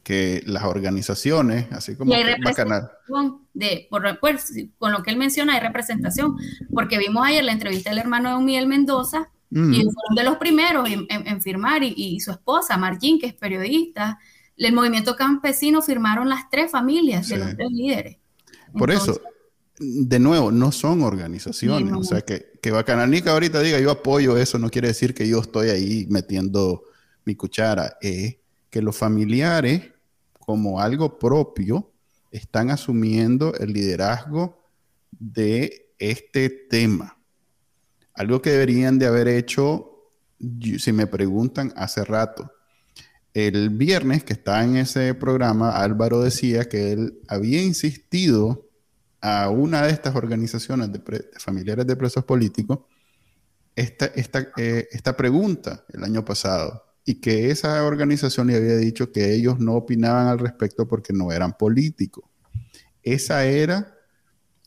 [0.08, 5.52] que las organizaciones, así como hay representación de, por, pues, con lo que él menciona,
[5.52, 6.34] hay representación,
[6.72, 9.72] porque vimos ayer la entrevista del hermano de Miguel Mendoza, y mm.
[9.74, 14.18] fueron de los primeros en, firmar, y, su esposa, Marjín, que es periodista,
[14.56, 18.16] el movimiento campesino firmaron las tres familias de los tres líderes.
[18.72, 19.20] Por eso,
[19.78, 24.58] de nuevo, no son organizaciones, o sea, que, que Bacananica ahorita diga yo apoyo eso,
[24.58, 26.84] no quiere decir que yo estoy ahí metiendo
[27.26, 28.36] mi cuchara, es
[28.70, 29.97] que los familiares
[30.48, 31.92] como algo propio,
[32.30, 34.64] están asumiendo el liderazgo
[35.10, 37.18] de este tema.
[38.14, 40.08] Algo que deberían de haber hecho,
[40.78, 42.50] si me preguntan, hace rato.
[43.34, 48.70] El viernes que está en ese programa, Álvaro decía que él había insistido
[49.20, 52.78] a una de estas organizaciones de, familiares de presos políticos
[53.76, 59.10] esta, esta, eh, esta pregunta el año pasado y que esa organización le había dicho
[59.10, 62.26] que ellos no opinaban al respecto porque no eran políticos.
[63.02, 63.96] Esa era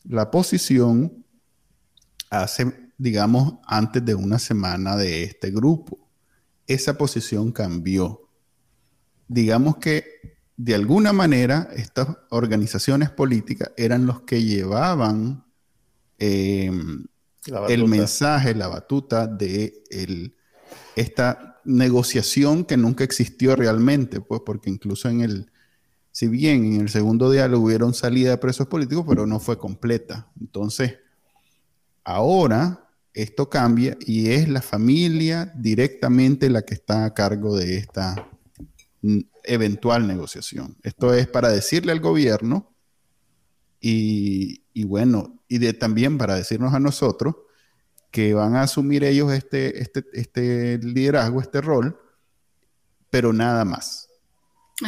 [0.06, 1.24] la posición
[2.32, 6.10] hace, digamos, antes de una semana de este grupo.
[6.66, 8.28] Esa posición cambió.
[9.28, 10.04] Digamos que
[10.58, 15.46] de alguna manera estas organizaciones políticas eran los que llevaban
[16.18, 17.06] em,
[17.70, 20.36] el mensaje, la batuta de el,
[20.96, 25.52] esta negociación que nunca existió realmente, pues porque incluso en el,
[26.12, 30.32] si bien en el segundo diálogo hubieron salida de presos políticos, pero no fue completa.
[30.40, 30.98] Entonces,
[32.04, 38.30] ahora esto cambia y es la familia directamente la que está a cargo de esta
[39.44, 40.78] eventual negociación.
[40.84, 42.74] Esto es para decirle al gobierno
[43.80, 47.36] y, bueno, y también para decirnos a nosotros
[48.12, 51.98] que van a asumir ellos este, este, este liderazgo, este rol,
[53.10, 54.10] pero nada más.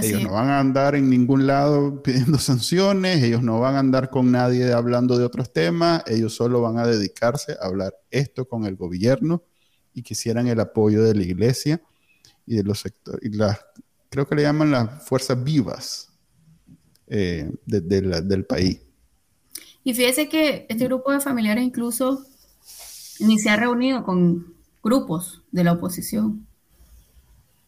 [0.01, 4.09] ellos no van a andar en ningún lado pidiendo sanciones, ellos no van a andar
[4.09, 8.65] con nadie hablando de otros temas, ellos solo van a dedicarse a hablar esto con
[8.65, 9.43] el gobierno
[9.93, 11.81] y quisieran el apoyo de la iglesia
[12.45, 13.59] y de los sectores, y las
[14.09, 16.09] creo que le llaman las fuerzas vivas
[17.07, 18.79] eh, del país.
[19.83, 22.25] Y fíjese que este grupo de familiares incluso
[23.19, 26.45] ni se ha reunido con grupos de la oposición.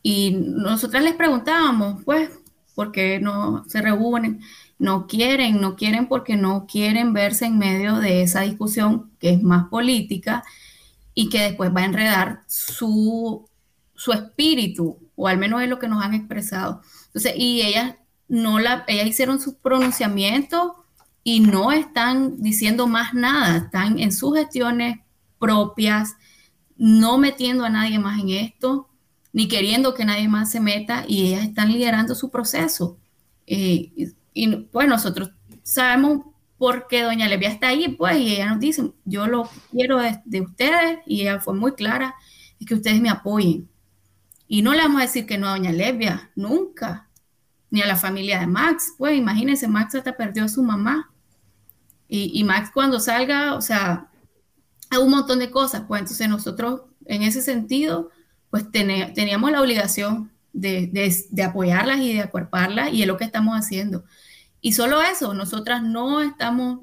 [0.03, 2.29] Y nosotras les preguntábamos, pues,
[2.75, 4.41] ¿por qué no se reúnen?
[4.77, 9.41] No quieren, no quieren porque no quieren verse en medio de esa discusión que es
[9.41, 10.43] más política
[11.13, 13.49] y que después va a enredar su,
[13.95, 16.81] su espíritu o al menos es lo que nos han expresado.
[17.07, 17.95] Entonces, y ellas
[18.27, 20.73] no la, ellas hicieron sus pronunciamientos
[21.23, 24.99] y no están diciendo más nada, están en sus gestiones
[25.45, 26.15] propias,
[26.77, 28.89] no metiendo a nadie más en esto,
[29.31, 32.97] ni queriendo que nadie más se meta, y ellas están liderando su proceso.
[33.47, 35.31] Eh, y, pues nosotros
[35.63, 36.25] sabemos
[36.57, 40.19] por qué doña Levia está ahí, pues, y ella nos dice, yo lo quiero de,
[40.25, 42.15] de ustedes, y ella fue muy clara,
[42.59, 43.69] es que ustedes me apoyen.
[44.47, 47.07] Y no le vamos a decir que no a Doña Levia, nunca.
[47.71, 48.93] Ni a la familia de Max.
[48.97, 51.11] Pues imagínense, Max hasta perdió a su mamá.
[52.07, 54.09] Y, Max cuando salga, o sea,
[54.97, 55.83] un montón de cosas.
[55.87, 58.09] Pues entonces nosotros, en ese sentido,
[58.49, 64.05] pues teníamos la obligación de, apoyarlas y de acuerparlas y es lo que estamos haciendo.
[64.61, 66.79] Y solo eso, nosotras no estamos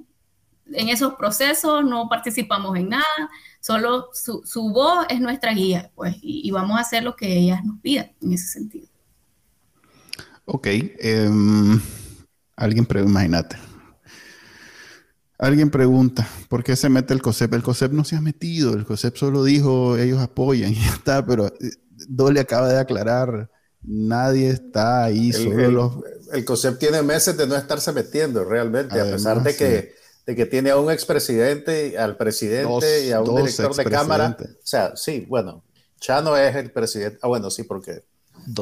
[0.72, 3.30] en esos procesos, no participamos en nada,
[3.62, 7.78] Solo su, voz es nuestra guía, pues, y, vamos a hacer lo que ellas nos
[7.78, 8.88] pidan en ese sentido.
[10.46, 10.66] Ok.
[10.66, 11.80] Em,
[12.56, 13.71] alguien pregunta, imagínate.
[15.42, 17.52] Alguien pregunta, ¿por qué se mete el COSEP?
[17.54, 21.26] El COSEP no se ha metido, el COSEP solo dijo, ellos apoyan y ya está,
[21.26, 21.72] pero eh,
[22.06, 23.50] Dole acaba de aclarar,
[23.82, 25.92] nadie está ahí, el, solo el, los...
[26.32, 30.46] El COSEP tiene meses de no estarse metiendo realmente, a pesar de que de que
[30.46, 34.36] tiene a un expresidente, al presidente y a un director de cámara.
[34.38, 35.64] O sea, sí, bueno,
[35.98, 37.18] Chano es el presidente.
[37.20, 38.04] Ah, bueno, sí, porque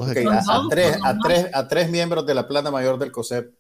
[0.01, 3.53] a, tres, a, tres, a tres miembros de la plana mayor del COSEP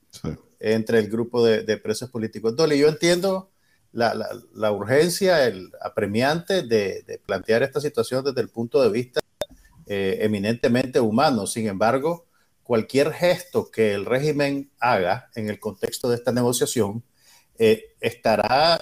[0.60, 2.52] entre el grupo de, presos políticos.
[2.52, 3.50] Entonces, yo entiendo
[3.92, 9.20] la, urgencia, el apremiante de, plantear esta situación desde el punto de vista
[9.86, 11.46] eh, eminentemente humano.
[11.46, 12.26] Sin embargo,
[12.62, 17.02] cualquier gesto que el régimen haga en el contexto de esta negociación
[17.58, 18.80] eh, estará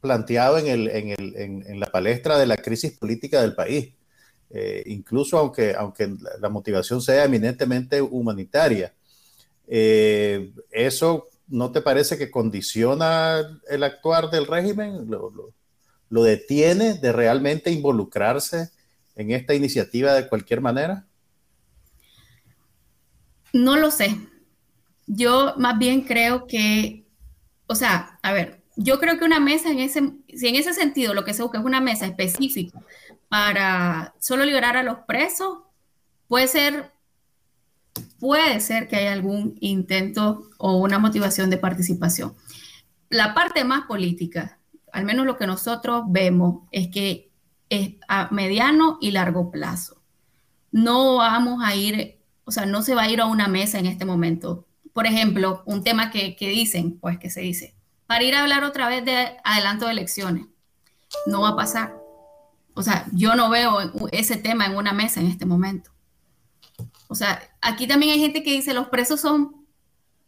[0.00, 3.94] planteado en, la palestra de la crisis política del país.
[4.50, 5.74] Eh, incluso aunque
[6.40, 8.94] la motivación sea eminentemente humanitaria.
[9.68, 15.08] Eh, ¿Eso no te parece que condiciona el actuar del régimen?
[15.08, 15.52] ¿Lo, lo,
[16.08, 18.70] lo detiene de realmente involucrarse
[19.14, 21.04] en esta iniciativa de cualquier manera?
[23.52, 24.16] No lo sé.
[25.06, 27.08] Yo más bien creo que
[27.68, 30.00] o sea, a ver, yo creo que una mesa en ese,
[30.34, 32.80] si en ese sentido lo que se busca es una mesa específica
[33.28, 35.58] para solo liberar a los presos,
[36.26, 36.90] puede ser,
[38.18, 42.34] puede ser que haya algún intento o una motivación de participación.
[43.08, 44.58] La parte más política,
[44.92, 47.30] al menos lo que nosotros vemos, es que
[47.70, 50.02] es a mediano y largo plazo.
[50.70, 53.86] No vamos a ir, o sea, no se va a ir a una mesa en
[53.86, 57.72] este momento por ejemplo, un tema que, dicen, pues que se dice,
[58.08, 60.46] para ir a hablar otra vez de adelanto de elecciones.
[61.26, 61.96] No va a pasar.
[62.74, 63.78] O sea, yo no veo
[64.10, 65.92] ese tema en una mesa en este momento.
[67.08, 69.58] O sea, aquí también hay gente que dice los presos son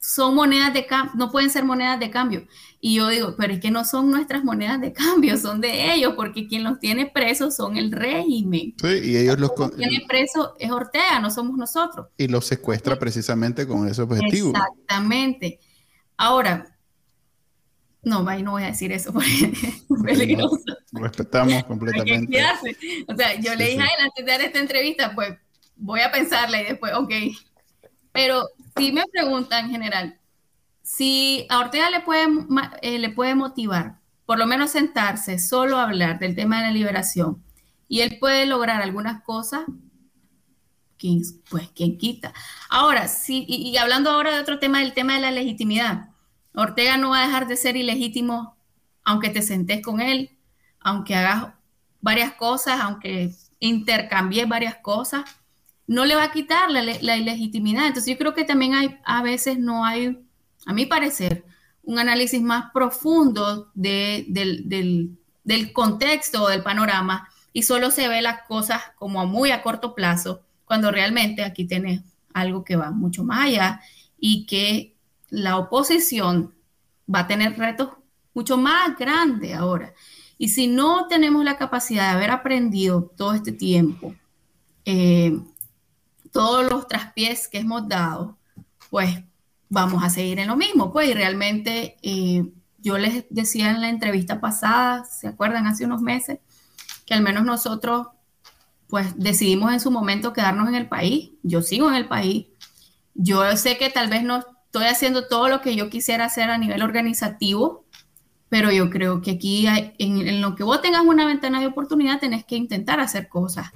[0.00, 2.46] son monedas de cambio, no pueden ser monedas de cambio.
[2.80, 6.14] Y yo digo, pero es que no son nuestras monedas de cambio, son de ellos,
[6.16, 8.74] porque quien los tiene presos son el régimen.
[8.80, 9.52] Sí, y ellos los...
[9.52, 12.06] Quien tiene preso es Ortega, no somos nosotros.
[12.16, 14.52] Y los secuestra precisamente con ese objetivo.
[14.54, 15.60] Exactamente.
[16.16, 16.74] Ahora,
[18.02, 20.64] no, no voy a decir eso porque es peligroso.
[20.92, 22.42] respetamos completamente.
[23.06, 25.36] o sea, yo le dije a él antes de dar esta entrevista, pues
[25.80, 27.12] voy a pensarla y después, ok.
[28.12, 30.20] Pero si me preguntan en general,
[30.82, 32.26] si a Ortega le puede,
[32.82, 37.42] eh, le puede motivar, por lo menos sentarse, solo hablar del tema de la liberación,
[37.88, 39.62] y él puede lograr algunas cosas,
[41.48, 42.32] pues quién quita.
[42.68, 46.10] Ahora, sí, y, hablando ahora de otro tema, el tema de la legitimidad.
[46.54, 48.56] Ortega no va a dejar de ser ilegítimo
[49.04, 50.38] aunque te sentes con él,
[50.78, 51.54] aunque hagas
[52.00, 55.24] varias cosas, aunque intercambies varias cosas,
[55.90, 57.88] no le va a quitar la, ilegitimidad.
[57.88, 60.24] Entonces yo creo que también hay, a veces no hay,
[60.64, 61.44] a mi parecer,
[61.82, 68.42] un análisis más profundo del, del, del contexto, del panorama, y solo se ve las
[68.42, 73.46] cosas como muy a corto plazo cuando realmente aquí tienes algo que va mucho más
[73.46, 73.80] allá
[74.16, 74.94] y que
[75.28, 76.54] la oposición
[77.12, 77.88] va a tener retos
[78.32, 79.92] mucho más grandes ahora.
[80.38, 84.14] Y si no tenemos la capacidad de haber aprendido todo este tiempo,
[84.84, 85.36] eh,
[86.32, 88.38] todos los traspiés que hemos dado,
[88.90, 89.22] pues
[89.68, 90.92] vamos a seguir en lo mismo.
[90.92, 92.44] Pues y realmente eh,
[92.78, 95.66] yo les decía en la entrevista pasada, ¿se acuerdan?
[95.66, 96.38] Hace unos meses,
[97.06, 98.08] que al menos nosotros
[98.88, 101.30] pues decidimos en su momento quedarnos en el país.
[101.42, 102.48] Yo sigo en el país.
[103.14, 106.58] Yo sé que tal vez no estoy haciendo todo lo que yo quisiera hacer a
[106.58, 107.84] nivel organizativo,
[108.48, 109.66] pero yo creo que aquí
[109.98, 113.70] en, lo que vos tengas una ventana de oportunidad tenés que intentar hacer cosas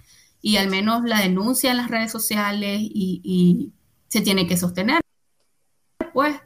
[0.46, 3.72] y al menos la denuncia en las redes sociales y,
[4.08, 5.00] se tiene que sostener.
[6.12, 6.36] Pues,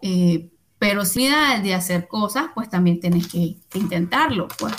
[0.00, 3.10] eh, pero si de hacer cosas, pues también que,
[3.68, 4.72] que intentarlo, pues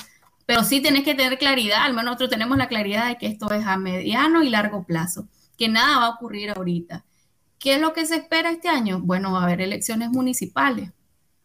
[0.45, 3.49] pero sí tenés que tener claridad, al menos nosotros tenemos la claridad de que esto
[3.51, 7.05] es a mediano y largo plazo, que nada va a ocurrir ahorita.
[7.59, 8.99] ¿Qué es lo que se espera este año?
[8.99, 10.91] Bueno, va a haber elecciones municipales,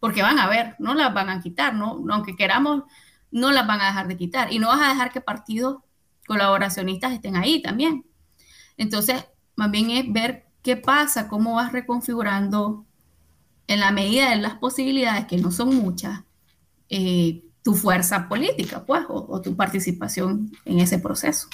[0.00, 2.04] porque van a haber, no las van a quitar, ¿no?
[2.10, 2.82] aunque queramos,
[3.30, 4.52] no las van a dejar de quitar.
[4.52, 5.78] Y no vas a dejar que partidos
[6.26, 8.04] colaboracionistas estén ahí también.
[8.76, 12.86] Entonces, más bien es ver qué pasa, cómo vas reconfigurando
[13.66, 16.22] en la medida de las posibilidades, que no son muchas,
[16.88, 21.48] eh, tu fuerza política, pues, o, tu participación en ese proceso.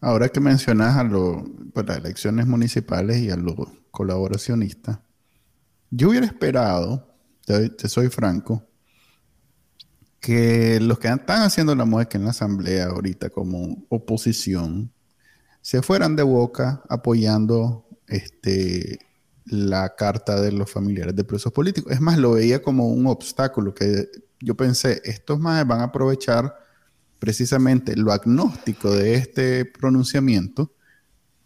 [0.00, 3.54] Ahora que mencionas a los, pues, las elecciones municipales y a los
[3.90, 5.00] colaboracionistas,
[5.90, 7.08] yo hubiera esperado,
[7.44, 8.64] te, soy franco,
[10.24, 14.90] que los que están haciendo la mueca en la asamblea ahorita como oposición
[15.60, 19.00] se fueran de boca apoyando este
[19.44, 21.92] la carta de los familiares de presos políticos.
[21.92, 24.08] Es más, lo veía como un obstáculo que
[24.40, 26.56] yo pensé, estos más van a aprovechar
[27.18, 30.72] precisamente lo agnóstico de este pronunciamiento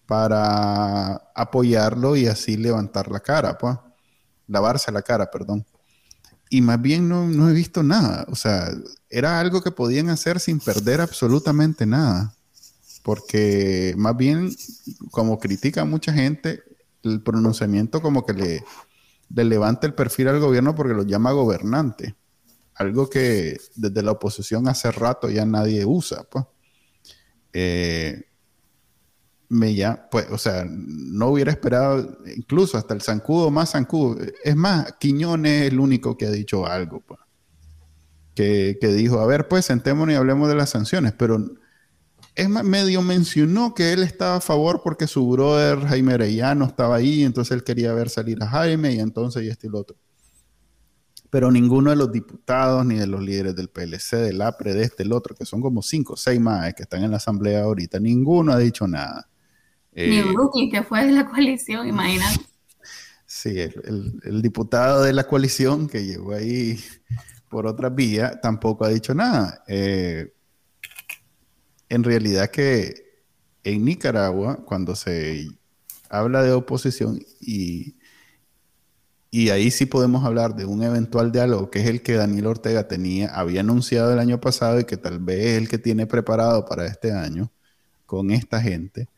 [0.07, 3.77] para apoyarlo y así levantar la cara, pues,
[4.47, 5.67] lavarse la cara, perdón.
[6.51, 8.71] Y más bien no, no he visto nada, o sea,
[9.11, 12.35] era algo que podían hacer sin perder absolutamente nada,
[13.03, 14.55] porque más bien,
[15.11, 16.63] como critica mucha gente,
[17.03, 18.65] el pronunciamiento como que le,
[19.35, 22.17] le levanta el perfil al gobierno porque lo llama gobernante
[22.79, 26.45] algo que desde la oposición hace rato ya nadie usa, pues.
[27.53, 28.28] Eh,
[29.49, 34.19] me ya, pues, o sea, no hubiera esperado, incluso hasta el zancudo más zancudo.
[34.45, 37.21] Es más, Quiñones es el único que ha dicho algo, pues.
[38.35, 41.45] Que, que, dijo, a ver, pues sentémonos y hablemos de las sanciones, pero
[42.37, 46.97] es más, medio mencionó que él estaba a favor porque su brother Jaime Arellano estaba
[46.97, 49.97] ahí, entonces él quería ver salir a Jaime y entonces y este y lo otro
[51.31, 55.03] pero ninguno de los diputados ni de los líderes del PLC, del APRE, de este,
[55.03, 58.01] el otro, que son como cinco o seis más que están en la asamblea ahorita,
[58.01, 59.29] ninguno ha dicho nada.
[59.95, 62.41] Ni eh, que fue de la coalición, imagínate.
[63.27, 66.79] Sí, el, diputado de la coalición que llegó ahí
[67.49, 69.63] por otra vía tampoco ha dicho nada.
[69.67, 70.33] Eh,
[71.89, 72.95] en realidad que
[73.65, 75.49] en Nicaragua, cuando se
[76.09, 77.99] habla de oposición y
[79.31, 82.89] y ahí sí podemos hablar de un eventual diálogo, que es el que Daniel Ortega
[82.89, 86.65] tenía, había anunciado el año pasado y que tal vez es el que tiene preparado
[86.65, 87.51] para este año
[88.07, 89.09] con esta gente.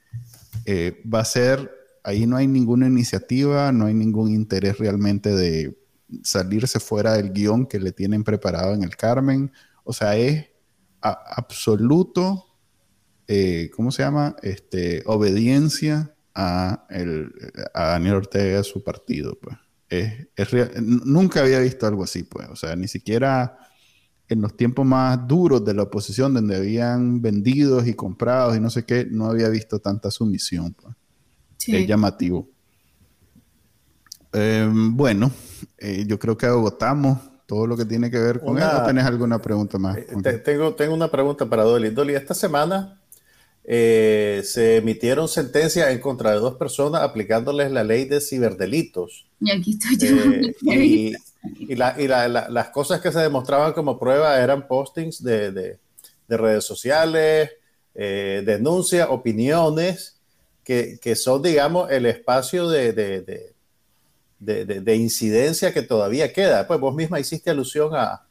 [0.66, 1.70] Eh, va a ser,
[2.04, 5.76] ahí no hay ninguna iniciativa, no hay ningún interés realmente de
[6.22, 9.52] salirse fuera del guion que le tienen preparado en el Carmen.
[9.84, 10.46] O sea, es
[11.00, 12.46] absoluto,
[13.28, 14.36] eh, ¿cómo se llama?
[14.42, 17.32] Este, obediencia a, el,
[17.74, 19.38] a Daniel Ortega y a su partido.
[19.40, 19.56] Pues
[20.80, 22.48] nunca había visto algo así, pues.
[22.48, 23.58] O sea, ni siquiera
[24.30, 28.70] en los tiempos más duros de la oposición, donde habían vendidos y comprados y no
[28.70, 30.74] sé qué, no había visto tanta sumisión.
[30.74, 30.94] Pues.
[31.66, 32.48] Es llamativo.
[34.32, 35.32] Em, bueno,
[35.76, 38.84] eh, yo creo que agotamos todo lo que tiene que ver con eso.
[38.86, 39.98] ¿Tenés alguna pregunta más?
[39.98, 41.90] Eh, tengo, tengo una pregunta para Dolly.
[41.90, 43.00] Dolly, esta semana
[43.64, 49.26] eh, se emitieron sentencias en contra de dos personas aplicándoles la ley de ciberdelitos.
[49.40, 50.16] Y aquí estoy yo.
[50.32, 55.78] Eh, y, las cosas que se demostraban como prueba eran postings de,
[56.28, 57.50] redes sociales,
[57.94, 60.20] eh, denuncias, opiniones,
[60.62, 63.22] que, que son, digamos, el espacio de, de,
[64.38, 66.66] de, de, incidencia que todavía queda.
[66.66, 68.26] Pues vos misma hiciste alusión a,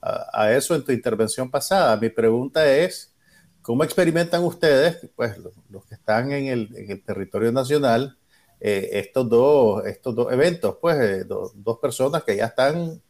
[0.00, 1.96] a, eso en tu intervención pasada.
[1.96, 3.14] Mi pregunta es,
[3.62, 8.17] ¿cómo experimentan ustedes, pues los, que están en el, en el territorio nacional,
[8.60, 10.76] eh, estos, dos, estos dos eventos?
[10.80, 13.00] Pues eh, dos personas que ya están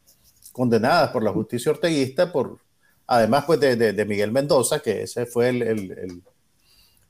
[0.51, 2.59] condenadas por la justicia orteguista, por,
[3.07, 6.21] además pues de, de, Miguel Mendoza, que ese fue el, el,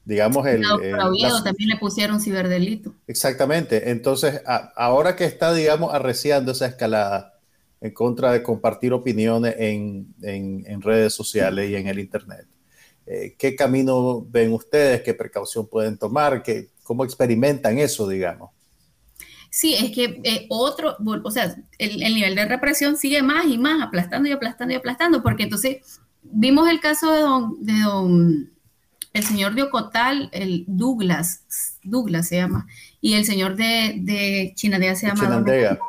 [0.06, 0.64] digamos, el...
[1.44, 2.96] también le pusieron ciberdelito.
[3.08, 3.92] Exactamente.
[3.92, 4.42] Entonces,
[4.76, 7.40] ahora que está, digamos, arreciando esa escalada
[7.82, 12.46] en contra de compartir opiniones en, en, redes sociales y en el Internet,
[13.06, 15.02] eh, ¿qué camino ven ustedes?
[15.02, 16.44] ¿Qué precaución pueden tomar?
[16.44, 18.50] ¿Qué, ¿Cómo experimentan eso, digamos?
[19.52, 23.80] Sí, es que eh, otro, o sea, el, nivel de represión sigue más y más,
[23.80, 28.52] aplastando y aplastando y aplastando, porque entonces vimos el caso de don, de don
[29.14, 31.44] el señor de Ocotal, el Douglas,
[31.84, 32.66] Douglas se llama,
[33.02, 35.80] y el señor de, de Chinandega se llama Chinandega.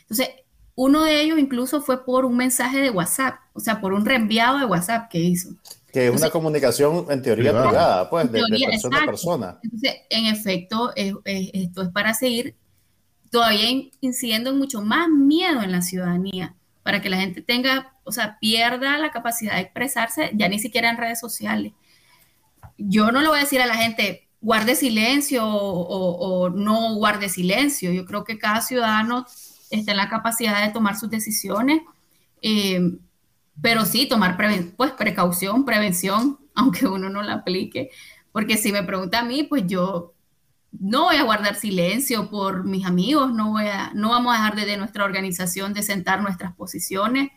[0.00, 0.30] Entonces,
[0.74, 4.58] uno de ellos incluso fue por un mensaje de WhatsApp, o sea, por un reenviado
[4.58, 5.50] de WhatsApp que hizo.
[5.96, 9.58] Que es una comunicación en teoría privada, pues, de, persona a persona.
[9.62, 12.54] Entonces, en efecto, esto es para seguir
[13.30, 18.12] todavía incidiendo en mucho más miedo en la ciudadanía, para que la gente tenga, o
[18.12, 21.72] sea, pierda la capacidad de expresarse, ya ni siquiera en redes sociales.
[22.76, 27.90] Yo no le voy a decir a la gente, guarde silencio o, no guarde silencio.
[27.90, 29.24] Yo creo que cada ciudadano
[29.70, 31.80] está en la capacidad de tomar sus decisiones.
[32.42, 32.98] Eh,
[33.60, 34.36] pero sí, tomar
[34.76, 37.90] pues, precaución, prevención, aunque uno no la aplique,
[38.32, 40.14] porque si me pregunta a mí, pues yo
[40.78, 44.56] no voy a guardar silencio por mis amigos, no, voy a, no vamos a dejar
[44.56, 47.30] de, nuestra organización de sentar nuestras posiciones,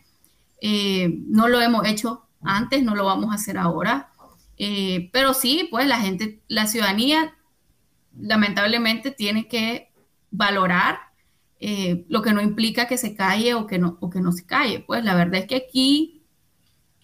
[0.60, 4.10] eh, no lo hemos hecho antes, no lo vamos a hacer ahora,
[4.58, 7.34] eh, pero sí, pues la gente, la ciudadanía
[8.18, 9.90] lamentablemente tiene que
[10.30, 10.98] valorar
[11.62, 14.46] eh, lo que no implica que se calle o que no, o que no se
[14.46, 14.80] calle.
[14.80, 16.22] Pues la verdad es que aquí,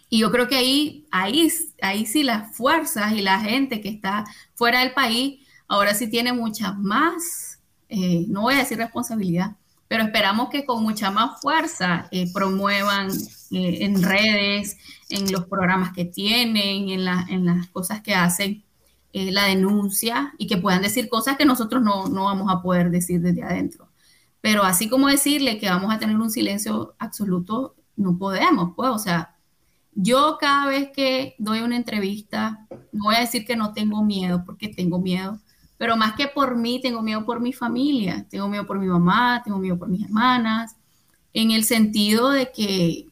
[0.09, 1.49] y yo creo que ahí, ahí,
[1.83, 6.33] ahí sí las fuerzas y la gente que está fuera del país, ahora sí tiene
[6.33, 9.57] mucha más, eh, no voy a decir responsabilidad,
[9.89, 13.09] pero esperamos que con mucha más fuerza eh, promuevan
[13.51, 14.77] en redes,
[15.09, 18.65] en los programas que tienen, en, en las cosas que hacen,
[19.13, 23.21] la denuncia y que puedan decir cosas que nosotros no, no vamos a poder decir
[23.23, 23.86] desde adentro.
[24.47, 28.99] Pero así como decirle que vamos a tener un silencio absoluto, no podemos, pues, o
[29.01, 29.35] sea,
[29.93, 34.45] yo cada vez que doy una entrevista, no voy a decir que no tengo miedo,
[34.47, 35.41] porque tengo miedo,
[35.79, 39.43] pero más que por mí, tengo miedo por mi familia, tengo miedo por mi mamá,
[39.45, 40.77] tengo miedo por mis hermanas,
[41.33, 43.09] en el sentido de que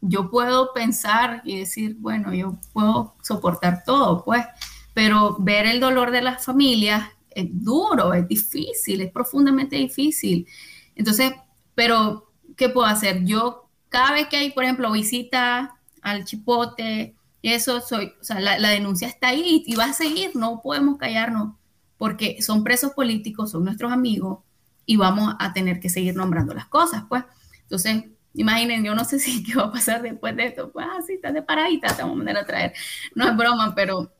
[0.00, 4.44] yo puedo pensar y decir, bueno, yo puedo soportar todo, pues,
[4.92, 10.46] pero ver el dolor de las familias es duro, es difícil, es profundamente difícil.
[10.94, 11.32] Entonces,
[11.74, 13.24] pero, ¿qué puedo hacer?
[13.24, 18.68] Yo, cada vez que hay, por ejemplo, visita al chipote, eso soy, o sea, la,
[18.68, 21.54] denuncia está ahí y va a seguir, no podemos callarnos,
[21.98, 24.40] porque son presos políticos, son nuestros amigos
[24.86, 27.24] y vamos a tener que seguir nombrando las cosas, pues.
[27.62, 28.04] Entonces,
[28.34, 31.16] imaginen, yo no sé si qué va a pasar después de esto, pues así, ah,
[31.16, 32.72] está de paradita, te vamos a mandar a traer.
[33.14, 34.12] No es broma, pero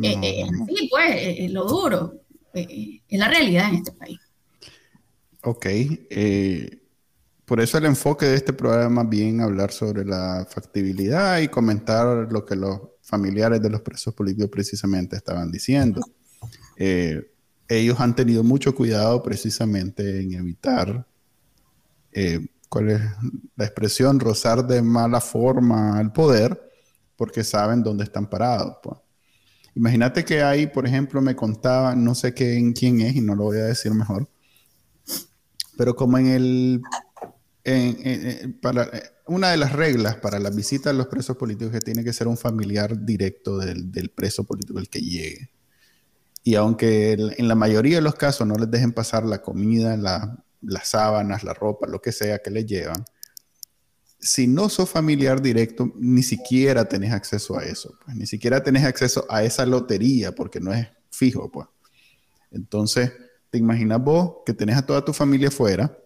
[0.00, 2.21] eh, eh, sí, pues, eh, lo duro.
[2.54, 4.18] Eh, es la realidad en este país.
[5.42, 5.66] Ok.
[5.66, 6.78] Eh,
[7.44, 12.30] por eso el enfoque de este programa es bien hablar sobre la factibilidad y comentar
[12.30, 16.00] lo que los familiares de los presos políticos precisamente estaban diciendo.
[16.76, 17.20] Eh,
[17.68, 21.06] ellos han tenido mucho cuidado precisamente en evitar,
[22.68, 23.00] ¿cuál es
[23.56, 24.20] la expresión?
[24.20, 26.70] Rozar de mala forma al poder
[27.16, 28.76] porque saben dónde están parados.
[28.82, 28.98] Pues.
[29.74, 33.58] Imagínate que ahí, por ejemplo, me contaba, no sé quién es y no lo voy
[33.58, 34.28] a decir mejor,
[35.76, 36.82] pero como en el,
[38.60, 38.90] para,
[39.26, 42.12] una de las reglas para la visita a los presos políticos es que tiene que
[42.12, 45.50] ser un familiar directo del, preso político el que llegue.
[46.44, 49.96] Y aunque en la mayoría de los casos no les dejen pasar la comida,
[50.60, 53.04] las sábanas, la ropa, lo que sea que les llevan,
[54.22, 58.84] si no sos familiar directo, ni siquiera tenés acceso a eso, pues, ni siquiera tenés
[58.84, 61.66] acceso a esa lotería porque no es fijo, pues.
[62.52, 63.10] Entonces,
[63.50, 65.98] te imaginas vos que tenés a toda tu familia fuera,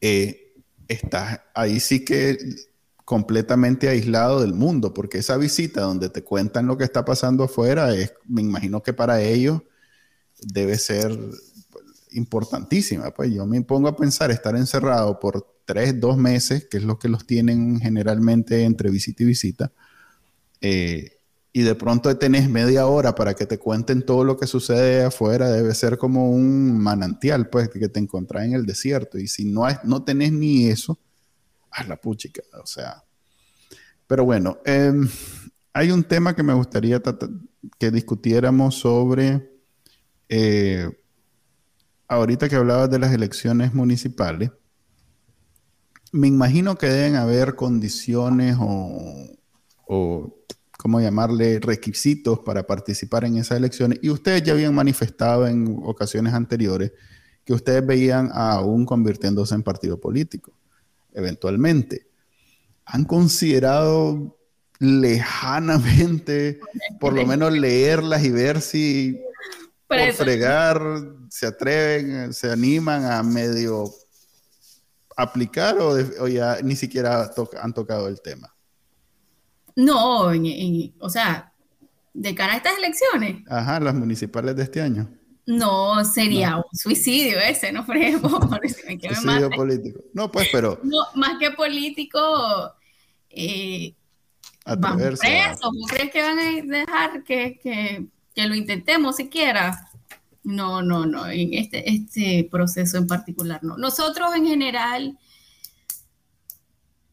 [0.00, 0.54] eh,
[0.88, 2.36] estás ahí sí que
[3.04, 7.94] completamente aislado del mundo, porque esa visita donde te cuentan lo que está pasando afuera,
[7.94, 9.62] es, me imagino que para ellos
[10.42, 11.16] debe ser
[12.12, 13.12] importantísima.
[13.12, 16.98] Pues yo me pongo a pensar estar encerrado por tres, dos meses, que es lo
[16.98, 19.72] que los tienen generalmente entre visita y visita,
[20.60, 21.12] eh,
[21.52, 25.48] y de pronto tenés media hora para que te cuenten todo lo que sucede afuera,
[25.48, 29.16] debe ser como un manantial, pues, que te encontrás en el desierto.
[29.16, 30.98] Y si no, no tenés ni eso,
[31.70, 33.04] haz la puchica, o sea.
[34.08, 35.08] Pero bueno, em,
[35.72, 37.00] hay un tema que me gustaría
[37.78, 39.52] que discutiéramos sobre,
[40.28, 40.90] eh,
[42.08, 44.50] ahorita que hablabas de las elecciones municipales,
[46.12, 49.28] me imagino que deben haber condiciones o,
[49.86, 50.34] o
[50.76, 53.98] ¿cómo llamarle?, requisitos para participar en esas elecciones.
[54.02, 56.92] Y ustedes ya habían manifestado en ocasiones anteriores
[57.44, 60.52] que ustedes veían aún convirtiéndose en partido político,
[61.12, 62.06] eventualmente.
[62.84, 64.36] ¿Han considerado
[64.78, 66.60] lejanamente,
[66.98, 69.20] por lo menos leerlas y ver si
[69.86, 70.80] por fregar
[71.28, 73.92] se atreven, se animan a medio
[75.22, 78.54] aplicar o, ya ni siquiera han tocado el tema?
[79.76, 80.32] No,
[80.98, 81.52] o sea,
[82.12, 83.42] de cara a estas elecciones.
[83.48, 85.08] Ajá, las municipales de este año.
[85.46, 87.84] No, sería un suicidio ese, ¿no?
[87.86, 90.00] Por suicidio político.
[90.14, 90.78] No, pues, pero.
[90.82, 92.20] No, más que político,
[93.30, 93.94] eh,
[94.64, 95.60] vamos presos.
[95.88, 99.89] crees que van a dejar que, que, que, lo intentemos siquiera?
[100.50, 103.76] No, no, no, en este, este proceso en particular no.
[103.76, 105.18] Nosotros en general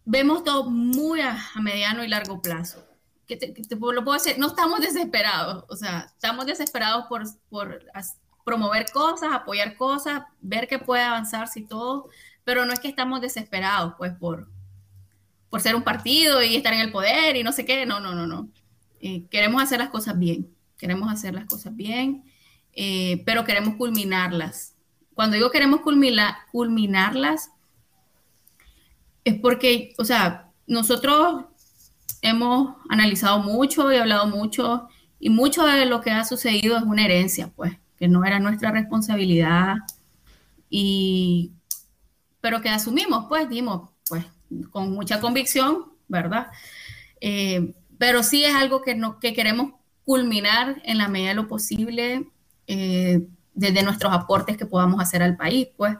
[0.06, 2.84] vemos todo muy a, mediano y largo plazo.
[3.28, 7.26] Que te, lo puedo decir, no estamos desesperados, o sea, estamos desesperados por,
[8.46, 12.10] promover cosas, apoyar cosas, ver que puede avanzar y todo,
[12.46, 14.50] pero no es que estamos desesperados, pues, por,
[15.50, 18.16] por ser un partido y estar en el poder y no sé qué, no, no,
[18.16, 18.50] no, no.
[19.02, 22.24] Eh, queremos hacer las cosas bien, queremos hacer las cosas bien,
[22.80, 24.76] eh, pero queremos culminarlas.
[25.16, 27.50] Cuando digo queremos culminarlas,
[29.26, 31.46] es porque, o sea, nosotros
[32.22, 34.88] hemos analizado mucho y hablado mucho
[35.20, 38.70] y mucho de lo que ha sucedido es una herencia, pues, que no era nuestra
[38.70, 39.78] responsabilidad
[40.70, 41.54] y,
[42.42, 44.24] pero que asumimos, pues, dimos, pues,
[44.70, 46.52] con mucha convicción, ¿verdad?
[47.22, 49.74] Eh, pero sí es algo que, no, que queremos
[50.06, 52.30] culminar en la medida de lo posible
[52.68, 55.96] eh, desde nuestros aportes que podamos hacer al país, pues.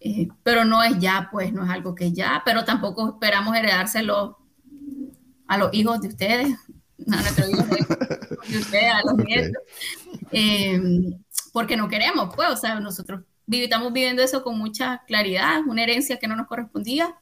[0.00, 4.38] Eh, pero no es ya, pues no es algo que ya, pero tampoco esperamos heredárselo
[5.46, 6.58] a los hijos de ustedes,
[7.10, 9.62] a nuestros hijos de, ustedes, a los nietos,
[10.30, 10.80] eh,
[11.52, 16.18] porque no queremos, pues, o sea, nosotros estamos viviendo eso con mucha claridad, una herencia
[16.18, 17.14] que no nos correspondía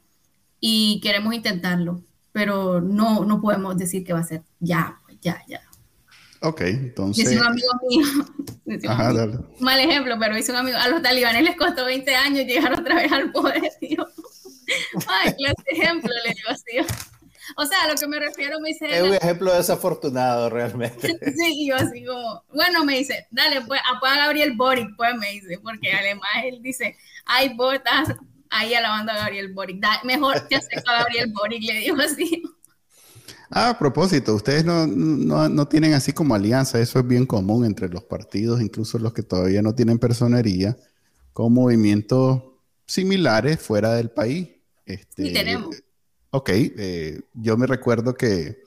[0.58, 5.40] y queremos intentarlo, pero no, no podemos decir que va a ser ya, pues, ya,
[5.46, 5.60] ya.
[6.42, 7.30] Ok, entonces.
[7.30, 8.06] Es un amigo mío.
[8.88, 9.38] Ajá, dale.
[9.60, 10.76] Mal ejemplo, pero hice un amigo.
[10.78, 14.06] A los talibanes les costó 20 años llegar otra vez al poder, tío.
[15.06, 16.94] Ay, clase ejemplo, le digo así.
[17.56, 18.86] O sea, a lo que me refiero me dice.
[18.90, 21.08] Es un ejemplo desafortunado, realmente.
[21.08, 22.44] sí, y yo así como.
[22.52, 26.60] Bueno, me dice, dale, pues apaga a Gabriel Boric, pues me dice, porque además él
[26.62, 28.08] dice, hay botas
[28.50, 29.84] ahí alabando a Gabriel Boric.
[30.04, 32.42] mejor te acerco a Gabriel Boric, le digo así.
[33.54, 37.66] Ah, a propósito, ustedes no, no, no, tienen así como alianza, eso es bien común
[37.66, 40.76] entre los partidos, incluso los que todavía no tienen personería,
[41.34, 42.42] con movimientos
[42.86, 44.48] similares fuera del país.
[44.86, 45.76] Este, sí, tenemos.
[46.30, 48.62] Ok, eh, yo me recuerdo que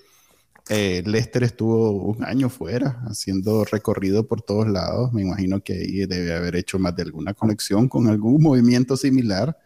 [0.69, 5.11] eh, Lester estuvo un año fuera haciendo recorrido por todos lados.
[5.13, 9.57] Me imagino que ahí debe haber hecho más de alguna conexión con algún movimiento similar.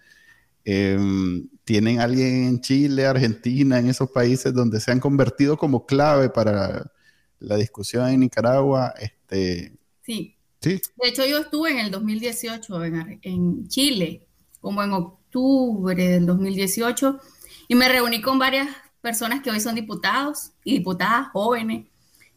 [0.64, 6.28] Em, ¿Tienen alguien en Chile, Argentina, en esos países donde se han convertido como clave
[6.28, 6.92] para
[7.38, 8.96] la discusión en Nicaragua?
[9.00, 10.36] Este, sí.
[10.60, 10.82] sí.
[11.00, 14.26] De hecho, yo estuve en el 2018 en, en Chile,
[14.60, 17.20] como en octubre del 2018,
[17.68, 18.68] y me reuní con varias
[19.00, 21.86] personas que hoy son diputados y diputadas jóvenes.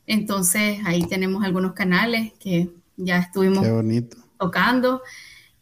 [0.07, 2.69] Entonces, ahí tenemos algunos canales que
[2.99, 3.67] ya estuvimos
[4.39, 5.01] tocando.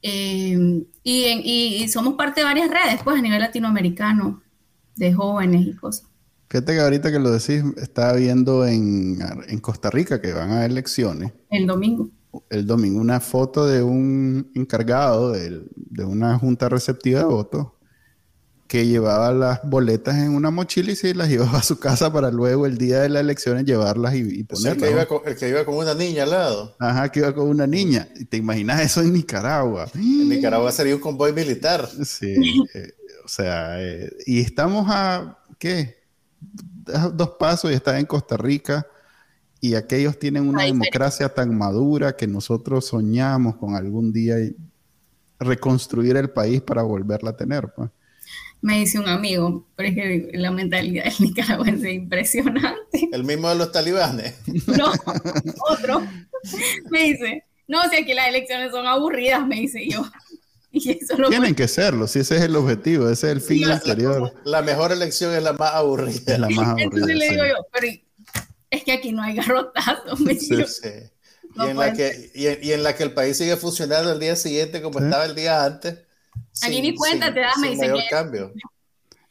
[0.02, 4.42] Eh, y, somos parte de varias redes, pues, a nivel latinoamericano,
[4.96, 6.06] de jóvenes y cosas.
[6.48, 9.18] Fíjate que ahorita que lo decís, estaba viendo en,
[9.60, 11.32] Costa Rica que van a elecciones.
[11.50, 12.10] El domingo.
[12.48, 17.66] El domingo, una foto de un encargado de, de una junta receptiva de votos
[18.70, 22.30] que llevaba las boletas en una mochila y se las llevaba a su casa para
[22.30, 24.76] luego el día de las elecciones llevarlas y, ponerlas.
[24.76, 26.76] el, que iba con, el que iba con una niña al lado.
[26.78, 28.06] Ajá, que iba con una niña.
[28.28, 29.90] ¿Te imaginas eso en Nicaragua?
[29.92, 31.88] En Nicaragua sería un convoy militar.
[32.04, 32.36] Sí,
[32.74, 32.92] eh,
[33.24, 36.04] o sea, eh, y estamos a, ¿qué?
[37.12, 38.86] Dos pasos y está en Costa Rica
[39.60, 44.36] y aquellos tienen una democracia tan madura que nosotros soñamos con algún día
[45.40, 47.72] reconstruir el país para volverla a tener.
[47.74, 47.90] Pues
[48.62, 53.08] me dice un amigo, pero es que la mentalidad del nicaragüense es impresionante.
[53.12, 54.34] El mismo de los talibanes.
[54.66, 54.92] No,
[55.70, 56.06] otro.
[56.90, 60.04] Me dice, no, si aquí las elecciones son aburridas, me dice yo.
[60.72, 63.68] Y eso lo Tienen que serlo, si ese es el objetivo, ese es el fin
[63.70, 64.32] exterior.
[64.44, 66.34] La mejor elección es la más aburrida.
[66.34, 66.84] Es la más aburrida.
[66.84, 67.86] Entonces le digo yo, pero
[68.70, 70.88] es que aquí no hay garrotazo, me sí, sí.
[71.56, 74.80] y, en la que, y, en, la que el país sigue funcionando el día siguiente
[74.80, 75.98] como estaba el día antes.
[76.62, 77.90] Aquí ni cuenta te das, me dice.
[78.10, 78.52] cambio.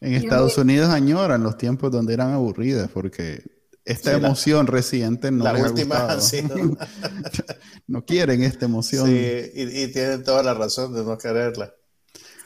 [0.01, 3.43] En Estados Unidos añoran los tiempos donde eran aburridas porque
[3.84, 6.22] esta emoción reciente no les ha gustado.
[7.88, 9.07] no quieren esta emoción.
[9.07, 11.74] Sí, y, tienen toda la razón de no quererla.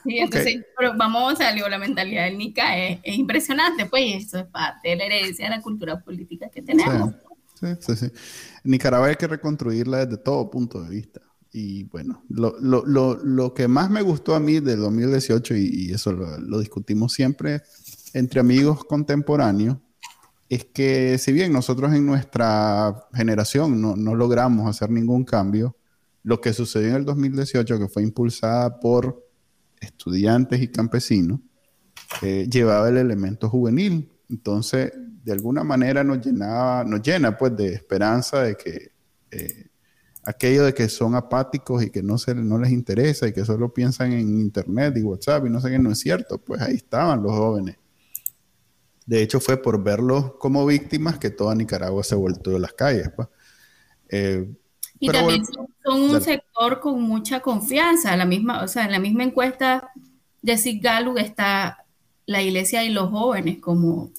[0.03, 4.89] Sí, entonces, pero vamos a la mentalidad del NICA es, impresionante, pues, eso es parte
[4.89, 7.13] de la herencia de la cultura política que tenemos.
[7.59, 8.11] Sí, sí, sí.
[8.63, 11.21] Nicaragua hay que reconstruirla desde todo punto de vista.
[11.53, 15.91] Y bueno, lo, lo, lo, lo que más me gustó a mí del 2018, y,
[15.91, 17.61] eso lo discutimos siempre
[18.13, 19.77] entre amigos contemporáneos,
[20.49, 25.75] es que si bien nosotros en nuestra generación no, no, logramos hacer ningún cambio,
[26.23, 29.27] lo que sucedió en el 2018, que fue impulsada por
[29.79, 31.39] estudiantes y campesinos,
[32.21, 34.09] eh, llevaba el elemento juvenil.
[34.29, 34.91] Entonces,
[35.23, 38.91] de alguna manera nos llenaba, nos llena pues de esperanza de que
[39.31, 39.67] eh,
[40.23, 43.73] aquello de que son apáticos y que no, se, no les interesa y que solo
[43.73, 47.21] piensan en internet y WhatsApp y no sé qué, no es cierto, pues ahí estaban
[47.21, 47.77] los jóvenes
[49.05, 53.09] de hecho, fue por verlos como víctimas que toda Nicaragua se volvió de las calles.
[53.15, 53.27] Pues.
[54.09, 54.49] Eh,
[54.99, 58.15] y también son, un sector con mucha confianza.
[58.15, 59.91] La misma, o sea, en la misma encuesta
[60.41, 61.85] de Sig Gallup está
[62.25, 64.11] la iglesia y los jóvenes como,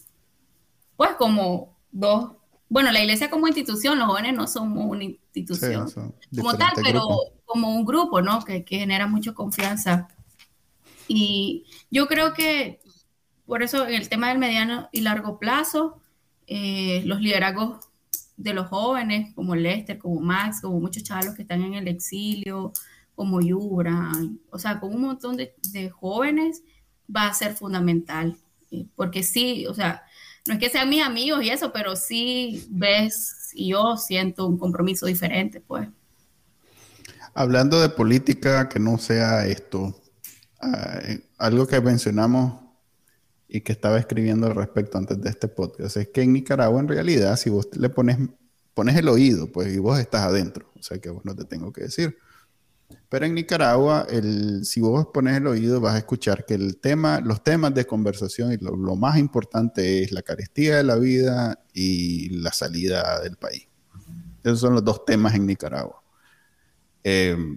[0.96, 2.32] pues como dos,
[2.75, 5.89] bueno, la iglesia como institución, los jóvenes no somos una institución
[6.37, 7.07] como tal, pero
[7.45, 8.45] como un grupo, ¿no?
[8.45, 10.09] Que, que genera mucha confianza.
[11.07, 12.81] Y yo creo que
[13.47, 16.01] por eso en el tema del mediano y largo plazo,
[16.49, 17.87] eh, los liderazgos
[18.37, 22.72] de los jóvenes, como Lester, como Max, como muchos chavos que están en el exilio,
[23.14, 24.11] como Yura,
[24.51, 26.64] o sea, con un montón de, jóvenes,
[27.09, 28.37] va a ser fundamental.
[28.72, 30.03] Eh, porque sí, o sea,
[30.47, 34.59] no es que sean mis amigos y eso, pero sí ves y yo siento un
[34.59, 35.88] compromiso diferente, pues.
[37.32, 40.01] Hablando de política que no sea esto,
[40.61, 41.01] ah,
[41.38, 42.61] algo que mencionamos
[43.49, 46.88] y que estaba escribiendo al respecto antes de este podcast, es que en Nicaragua en
[46.88, 48.18] realidad si vos le pones,
[48.74, 51.72] pones el oído, pues y vos estás adentro, o sea que vos no te tengo
[51.72, 52.18] que decir.
[53.09, 57.20] Pero en Nicaragua, el, si vos pones el oído, vas a escuchar que el tema,
[57.20, 62.30] los temas de conversación y lo, más importante es la carestía de la vida y
[62.30, 63.68] la salida del país.
[64.43, 66.03] Esos son los dos temas en Nicaragua.
[67.05, 67.57] Eh,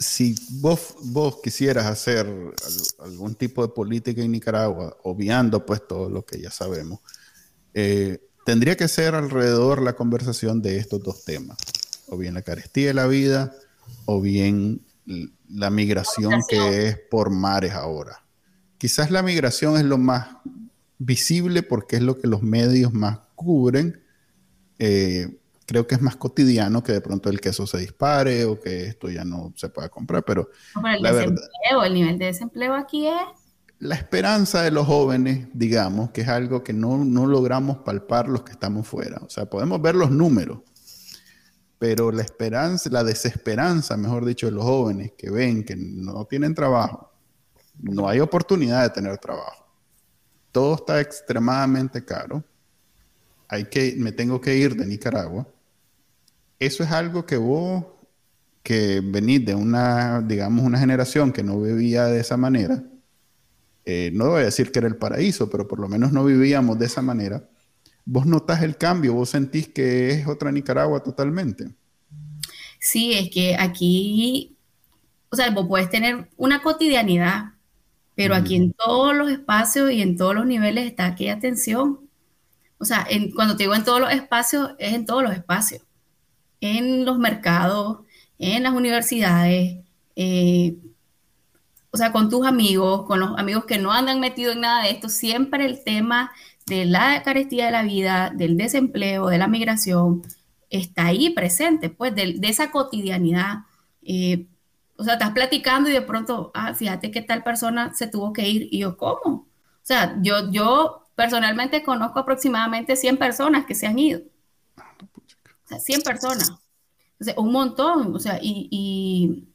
[0.00, 2.26] si vos, vos quisieras hacer
[3.00, 7.00] algún tipo de política en Nicaragua, obviando pues todo lo que ya sabemos,
[7.74, 11.58] eh, tendría que ser alrededor la conversación de estos dos temas,
[12.08, 13.54] o bien la carestía de la vida,
[14.06, 14.82] o bien
[15.48, 18.24] la migración que es por mares ahora.
[18.78, 20.28] Quizás la migración es lo más
[20.98, 24.02] visible porque es lo que los medios más cubren.
[24.78, 28.86] Eh, creo que es más cotidiano que de pronto el queso se dispare o que
[28.86, 30.50] esto ya no se pueda comprar, pero,
[30.94, 31.44] el la verdad,
[31.84, 33.14] el nivel de desempleo aquí es...
[33.78, 38.42] La esperanza de los jóvenes, digamos, que es algo que no, no logramos palpar los
[38.42, 39.18] que estamos fuera.
[39.24, 40.58] O sea, podemos ver los números,
[41.80, 46.54] pero la esperanza, la desesperanza, mejor dicho, de los jóvenes que ven que no tienen
[46.54, 47.10] trabajo,
[47.80, 49.66] no hay oportunidad de tener trabajo.
[50.52, 52.44] Todo está extremadamente caro.
[53.48, 55.44] Hay que, me tengo que ir de Nicaragua
[56.60, 57.86] eso es algo que vos,
[58.62, 62.84] que venís de una, digamos, una generación que no vivía de esa manera,
[63.86, 66.78] eh, no voy a decir que era el paraíso, pero por lo menos no vivíamos
[66.78, 67.48] de esa manera,
[68.10, 71.70] vos notas el cambio, vos sentís que es otra Nicaragua totalmente.
[72.80, 74.56] Sí, es que aquí,
[75.30, 77.52] o sea, vos puedes tener una cotidianidad,
[78.16, 82.00] pero aquí en todos los espacios y en todos los niveles está aquella tensión.
[82.78, 83.06] O sea,
[83.36, 85.82] cuando te digo en todos los espacios, es en todos los espacios
[86.60, 88.00] en los mercados,
[88.38, 89.78] en las universidades,
[90.16, 90.76] eh,
[91.90, 94.90] o sea, con tus amigos, con los amigos que no andan metidos en nada de
[94.90, 96.30] esto, siempre el tema
[96.70, 100.22] de la carestía de la vida, del desempleo, de la migración,
[100.70, 103.64] está ahí presente, pues, de, esa cotidianidad.
[104.02, 104.46] Eh,
[104.96, 108.48] o sea, estás platicando y de pronto, ah, fíjate que tal persona se tuvo que
[108.48, 108.68] ir.
[108.70, 109.20] Y yo, ¿cómo?
[109.26, 109.46] O
[109.82, 114.20] sea, yo, yo personalmente conozco aproximadamente 100 personas que se han ido.
[115.78, 116.52] 100 personas.
[117.36, 118.14] un montón.
[118.14, 119.46] O sea, y,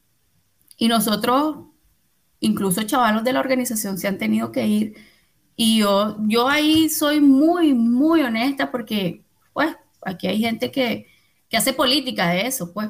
[0.78, 1.68] y, nosotros,
[2.40, 4.96] incluso chavalos de la organización, se han tenido que ir.
[5.56, 11.08] Y yo, yo ahí soy muy, muy honesta porque, pues, aquí hay gente que,
[11.50, 12.90] que hace política de eso, pues.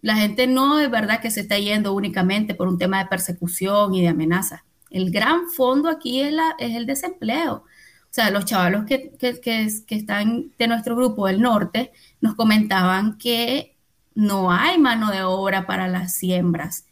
[0.00, 3.94] La gente no es verdad que se está yendo únicamente por un tema de persecución
[3.94, 4.64] y de amenaza.
[4.90, 7.64] El gran fondo aquí es, la, es el desempleo.
[8.10, 13.18] O sea, los chavalos que, que, que, están de nuestro grupo del norte nos comentaban
[13.18, 13.76] que
[14.14, 16.86] no hay mano de obra para las siembras.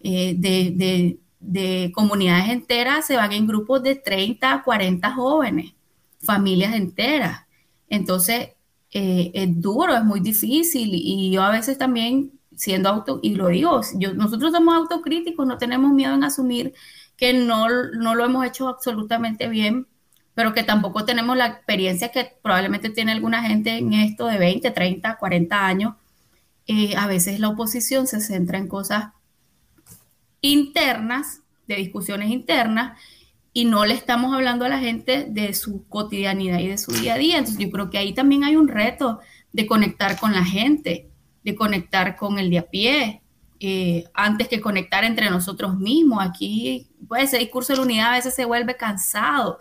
[0.00, 5.74] Eh, de, de, comunidades enteras se van en grupos de 30 a 40 jóvenes,
[6.20, 7.46] familias enteras.
[7.88, 8.50] Entonces,
[8.92, 13.48] eh, es duro, es muy difícil y yo a veces también siendo auto, y lo
[13.48, 13.80] digo,
[14.14, 16.74] nosotros somos autocríticos, no tenemos miedo en asumir
[17.16, 19.86] que no, no lo hemos hecho absolutamente bien,
[20.34, 24.70] pero que tampoco tenemos la experiencia que probablemente tiene alguna gente en esto de 20,
[24.70, 25.94] 30, 40 años.
[26.66, 29.06] Eh, a veces la oposición se centra en cosas
[30.42, 33.00] internas, de discusiones internas,
[33.54, 37.14] y no le estamos hablando a la gente de su cotidianidad y de su día
[37.14, 37.38] a día.
[37.38, 39.20] Entonces yo creo que ahí también hay un reto
[39.52, 41.10] de conectar con la gente,
[41.44, 43.22] de conectar con el de a pie,
[43.60, 46.24] eh, antes que conectar entre nosotros mismos.
[46.24, 49.60] Aquí, pues ese discurso de la unidad a veces se vuelve cansado.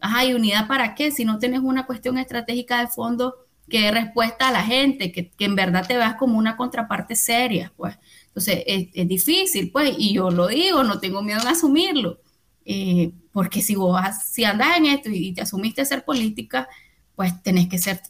[0.00, 1.10] Ajá, ¿y unidad para qué?
[1.10, 3.34] Si no tienes una cuestión estratégica de fondo
[3.68, 7.72] que dé respuesta a la gente, que, en verdad te veas como una contraparte seria,
[7.76, 7.96] pues.
[8.28, 12.20] Entonces, es, difícil, pues, y yo lo digo, no tengo miedo en asumirlo,
[12.64, 16.68] eh, porque si vos si andas en esto y te asumiste ser política,
[17.16, 18.00] pues tenés que ser,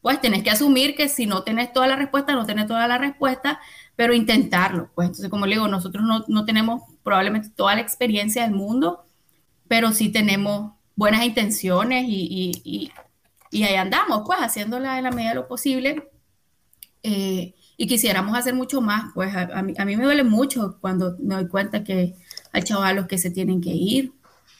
[0.00, 2.98] pues tenés que asumir que si no tenés toda la respuesta, no tenés toda la
[2.98, 3.60] respuesta,
[3.96, 5.08] pero intentarlo, pues.
[5.08, 9.06] Entonces, como le digo, nosotros no, no tenemos probablemente toda la experiencia del mundo,
[9.68, 12.92] pero sí tenemos buenas intenciones y, y,
[13.50, 16.10] y, ahí andamos, pues, haciéndola en la medida de lo posible.
[17.02, 21.16] Eh, y quisiéramos hacer mucho más, pues a, mí, a, mí, me duele mucho cuando
[21.18, 22.14] me doy cuenta que
[22.52, 24.12] hay chavalos que se tienen que ir.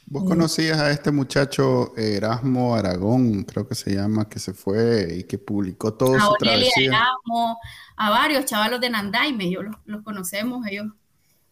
[0.06, 5.22] ¿Vos conocías a este muchacho Erasmo Aragón, creo que se llama, que se fue y
[5.22, 6.88] que publicó todo a su travesía?
[6.88, 7.58] Erasmo,
[7.94, 10.88] a varios chavalos de Nandaime, yo los, los conocemos, ellos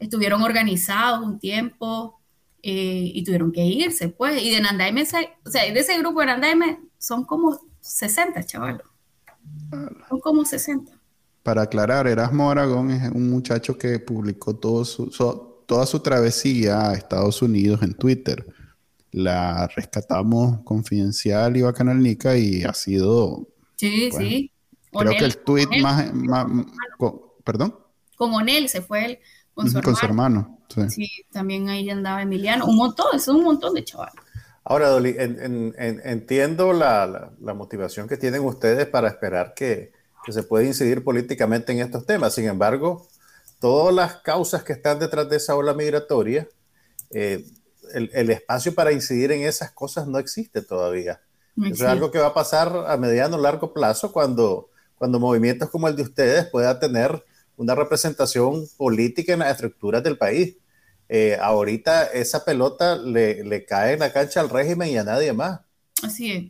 [0.01, 2.19] estuvieron organizados un tiempo,
[2.65, 4.43] eh, y tuvieron que irse, pues.
[4.43, 8.89] Y de Nandaime, o sea, de ese grupo de Nandaime son como 60, chavalos.
[10.09, 11.00] Son como 60.
[11.43, 15.11] Para aclarar, Erasmo Aragón es un muchacho que publicó todo su,
[15.67, 18.47] toda su travesía a Estados Unidos en Twitter.
[19.13, 23.49] La rescatamos confidencial y bacanalnica y ha sido.
[23.77, 24.53] Sí, sí.
[24.93, 26.07] Creo que el tweet más,
[27.45, 27.75] ¿Perdón?
[28.17, 29.19] Con Onel se fue él
[29.55, 30.59] con su hermano.
[30.89, 31.09] Sí.
[31.33, 32.67] también ahí andaba Emiliano.
[32.67, 34.15] Un montón, es un montón de chavales.
[34.65, 39.93] Ahora, Dolly, entiendo la, motivación que tienen ustedes para esperar que,
[40.29, 42.35] se pueda incidir políticamente en estos temas.
[42.35, 43.09] Sin embargo,
[43.61, 46.49] todas las causas que están detrás de esa ola migratoria,
[47.11, 47.45] eh,
[47.93, 51.21] el, espacio para incidir en esas cosas no existe todavía.
[51.57, 55.69] Eso es algo que va a pasar a mediano o largo plazo cuando, cuando movimientos
[55.69, 57.25] como el de ustedes puedan tener
[57.57, 60.57] una representación política en las estructuras del país.
[61.09, 65.61] Eh, ahorita esa pelota le, cae en la cancha al régimen y a nadie más.
[66.03, 66.45] Así es.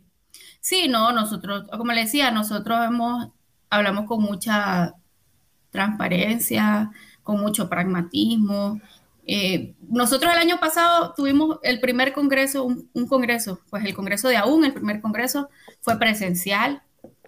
[0.61, 3.29] Sí, no, nosotros, como le decía, nosotros hemos,
[3.71, 4.93] hablamos con mucha
[5.71, 6.91] transparencia,
[7.23, 8.79] con mucho pragmatismo.
[9.25, 14.37] Eh, nosotros el año pasado tuvimos el primer congreso, un, congreso, pues el congreso de
[14.37, 15.49] aún, el primer congreso
[15.79, 16.83] fue presencial.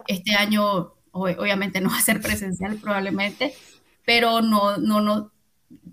[0.08, 3.54] Este año obviamente no va a ser presencial probablemente,
[4.06, 5.32] pero no, no, no,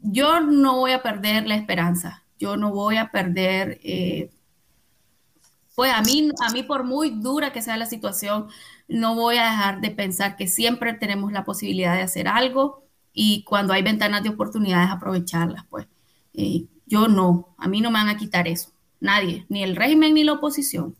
[0.02, 4.30] yo no voy a perder la esperanza, yo no voy a perder, eh,
[5.74, 8.48] pues a mí, a mí por muy dura que sea la situación,
[8.88, 13.44] no voy a dejar de pensar que siempre tenemos la posibilidad de hacer algo y
[13.44, 15.86] cuando hay ventanas de oportunidades aprovecharlas, pues
[16.34, 20.14] eh, yo no, a mí no me van a quitar eso, nadie, ni el régimen
[20.14, 20.96] ni la oposición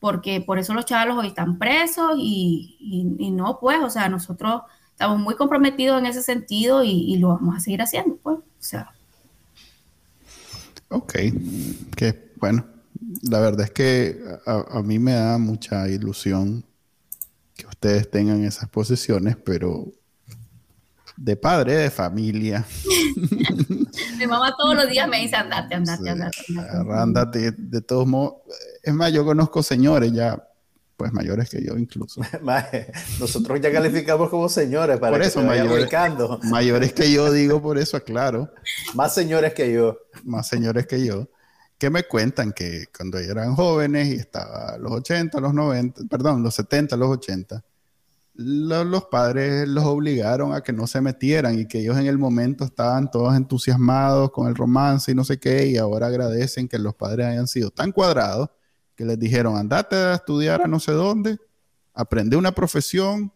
[0.00, 2.76] porque por eso los chavalos hoy están presos y,
[3.18, 4.62] y, no, pues, o sea, nosotros
[4.92, 8.92] estamos muy comprometidos en ese sentido y, lo vamos a seguir haciendo, pues, o sea.
[10.90, 11.12] Ok,
[11.96, 12.64] que bueno,
[13.22, 16.64] la verdad es que a, mí me da mucha ilusión
[17.54, 19.92] que ustedes tengan esas posiciones, pero
[21.16, 22.64] de padre, de familia.
[24.18, 26.38] Mi mamá todos los días me dice, andate, andate, andate.
[26.92, 28.34] Andate, de todos modos.
[28.82, 30.42] Es más, yo conozco señores ya
[30.96, 32.22] pues mayores que yo incluso.
[33.20, 35.90] Nosotros ya calificamos como señores para por eso, que mayores,
[36.44, 38.50] mayores que yo digo, por eso aclaro.
[38.94, 39.98] Más señores que yo.
[40.24, 41.28] Más señores que yo.
[41.78, 46.54] Que me cuentan que cuando eran jóvenes y estaba los 80, los 90, perdón, los
[46.54, 47.62] 70, los 80,
[48.34, 52.64] los padres los obligaron a que no se metieran y que ellos en el momento
[52.64, 56.94] estaban todos entusiasmados con el romance y no sé qué, y ahora agradecen que los
[56.94, 58.50] padres hayan sido tan cuadrados
[58.94, 61.38] que les dijeron, andate a estudiar a no sé dónde,
[61.94, 63.32] aprende una profesión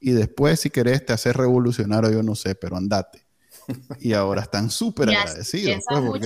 [0.00, 3.23] y después si querés te haces revolucionario, yo no sé, pero andate
[4.00, 5.84] y ahora están súper agradecidos.
[5.88, 6.22] Pues,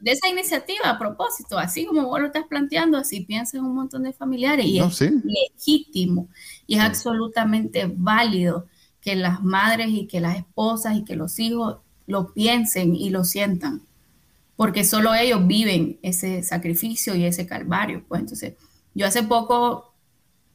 [0.00, 4.02] de esa iniciativa, a propósito, así como vos lo estás planteando, así piensan un montón
[4.02, 6.28] de familiares y es legítimo
[6.66, 8.66] y es absolutamente válido
[9.00, 13.24] que las madres y que las esposas y que los hijos lo piensen y lo
[13.24, 13.82] sientan,
[14.56, 18.04] porque solo ellos viven ese sacrificio y ese calvario.
[18.08, 18.54] Pues entonces,
[18.94, 19.92] yo hace poco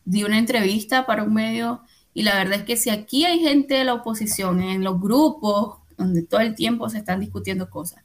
[0.06, 1.82] di una entrevista para un medio
[2.14, 5.78] y la verdad es que si aquí hay gente de la oposición en los grupos
[5.98, 8.04] donde todo el tiempo se están discutiendo cosas,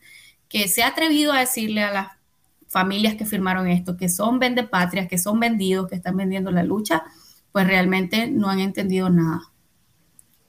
[0.48, 2.08] que se ha atrevido a decirle a las
[2.68, 7.02] familias que firmaron esto, que son vendepatrias, que son vendidos, que están vendiendo la lucha,
[7.52, 9.50] pues realmente no han entendido nada.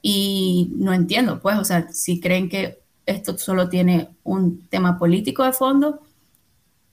[0.02, 5.42] Y no entiendo, pues, o sea, si creen que esto solo tiene un tema político
[5.44, 6.00] de fondo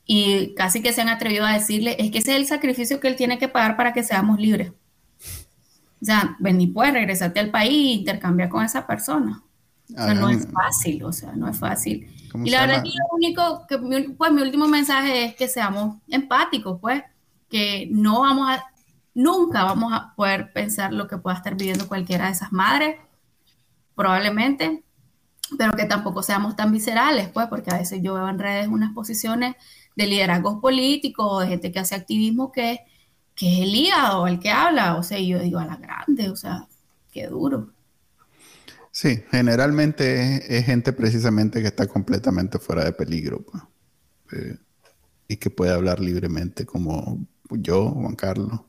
[0.06, 3.08] y casi que se han atrevido a decirle, es que ese es el sacrificio que
[3.08, 4.72] él tiene que pagar para que seamos libres.
[6.06, 9.42] O sea, vení pues, regresarte al país e intercambiar con esa persona.
[9.90, 12.08] O sea, no es fácil, o sea, no es fácil.
[12.44, 13.80] Y la verdad es que lo único, que
[14.16, 17.02] pues mi último mensaje es que seamos empáticos, pues,
[17.50, 18.66] que no vamos a,
[19.16, 22.98] nunca vamos a poder pensar lo que pueda estar viviendo cualquiera de esas madres,
[23.96, 24.84] probablemente,
[25.58, 28.94] pero que tampoco seamos tan viscerales, pues, porque a veces yo veo en redes unas
[28.94, 29.56] posiciones
[29.96, 32.82] de liderazgos políticos, de gente que hace activismo que
[33.36, 36.36] que es el hígado el que habla, o sea, yo digo a la grande, o
[36.36, 36.68] sea,
[37.12, 37.74] qué duro.
[38.92, 43.64] Sí, generalmente es, gente precisamente que está completamente fuera de peligro pues.
[44.32, 44.58] eh,
[45.28, 47.20] y que puede hablar libremente como
[47.50, 48.62] yo, Juan Carlos.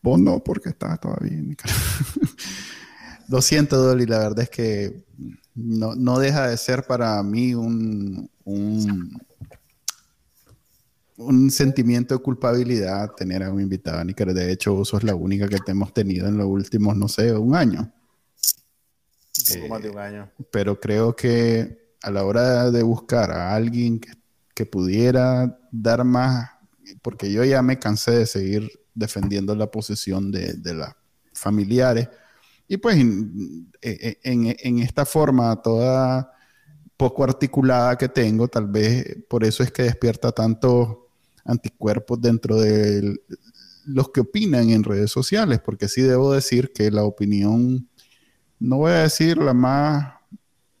[0.00, 1.74] Vos no, porque estás todavía en mi cara.
[3.28, 5.04] Lo siento, Dolly, la verdad es que
[5.54, 8.30] no, no deja de ser para mí un,
[11.24, 14.32] un sentimiento de culpabilidad tener a un invitado, Nícar.
[14.32, 17.32] De hecho, vos sos la única que te hemos tenido en los últimos, no sé,
[17.32, 17.92] un año.
[19.62, 20.30] Un más de un año.
[20.50, 24.12] Pero creo que a la hora de buscar a alguien que,
[24.70, 26.50] pudiera dar más,
[27.02, 30.94] porque yo ya me cansé de seguir defendiendo la posición de, de las
[31.32, 32.08] familiares,
[32.68, 36.32] y pues en, en, esta forma toda
[36.96, 41.10] poco articulada que tengo, tal vez por eso es que despierta tanto
[41.44, 43.20] anticuerpos dentro de
[43.84, 47.88] los que opinan en redes sociales, porque sí debo decir que la opinión,
[48.58, 50.14] no voy a decir la más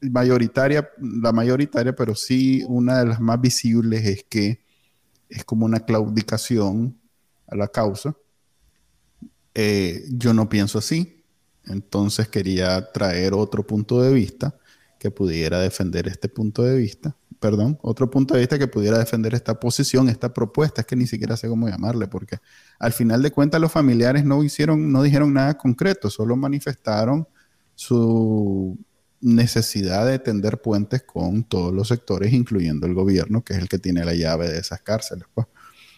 [0.00, 4.64] mayoritaria, la mayoritaria, pero sí una de las más visibles es que
[5.28, 6.98] es como una claudicación
[7.46, 8.14] a la causa.
[9.54, 11.24] Eh, yo no pienso así,
[11.64, 14.54] entonces quería traer otro punto de vista
[15.02, 19.34] que pudiera defender este punto de vista perdón, otro punto de vista que pudiera defender
[19.34, 22.38] esta posición, esta propuesta, es que ni siquiera sé cómo llamarle, porque
[22.78, 27.26] al final de cuentas los familiares no hicieron, no dijeron nada concreto, solo manifestaron
[27.74, 28.78] su
[29.20, 33.78] necesidad de tender puentes con todos los sectores, incluyendo el gobierno, que es el que
[33.78, 35.24] tiene la llave de esas cárceles.
[35.34, 35.48] Pues.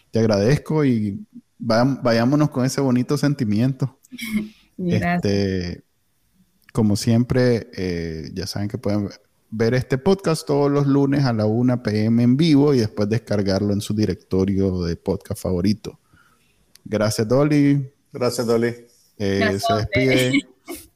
[0.09, 1.23] Te agradezco y
[1.59, 3.99] vayámonos con ese bonito sentimiento.
[4.77, 5.85] Este,
[6.75, 9.09] como siempre, eh, ya saben que pueden
[9.49, 13.71] ver este podcast todos los lunes a la 1 pm en vivo y después descargarlo
[13.71, 15.97] en su directorio de podcast favorito.
[16.83, 17.89] Gracias, Dolly.
[18.11, 18.75] Gracias, Dolly.
[19.17, 20.41] Eh, se despide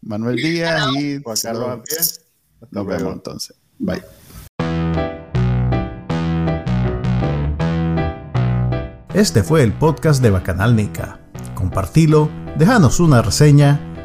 [0.02, 2.20] Manuel Díaz y Juan Carlos
[2.72, 3.56] Nos vemos entonces.
[3.78, 4.04] Bye.
[9.14, 11.22] Este fue el podcast de Bacanal Nica.
[11.56, 13.89] Compartilo, déjanos una reseña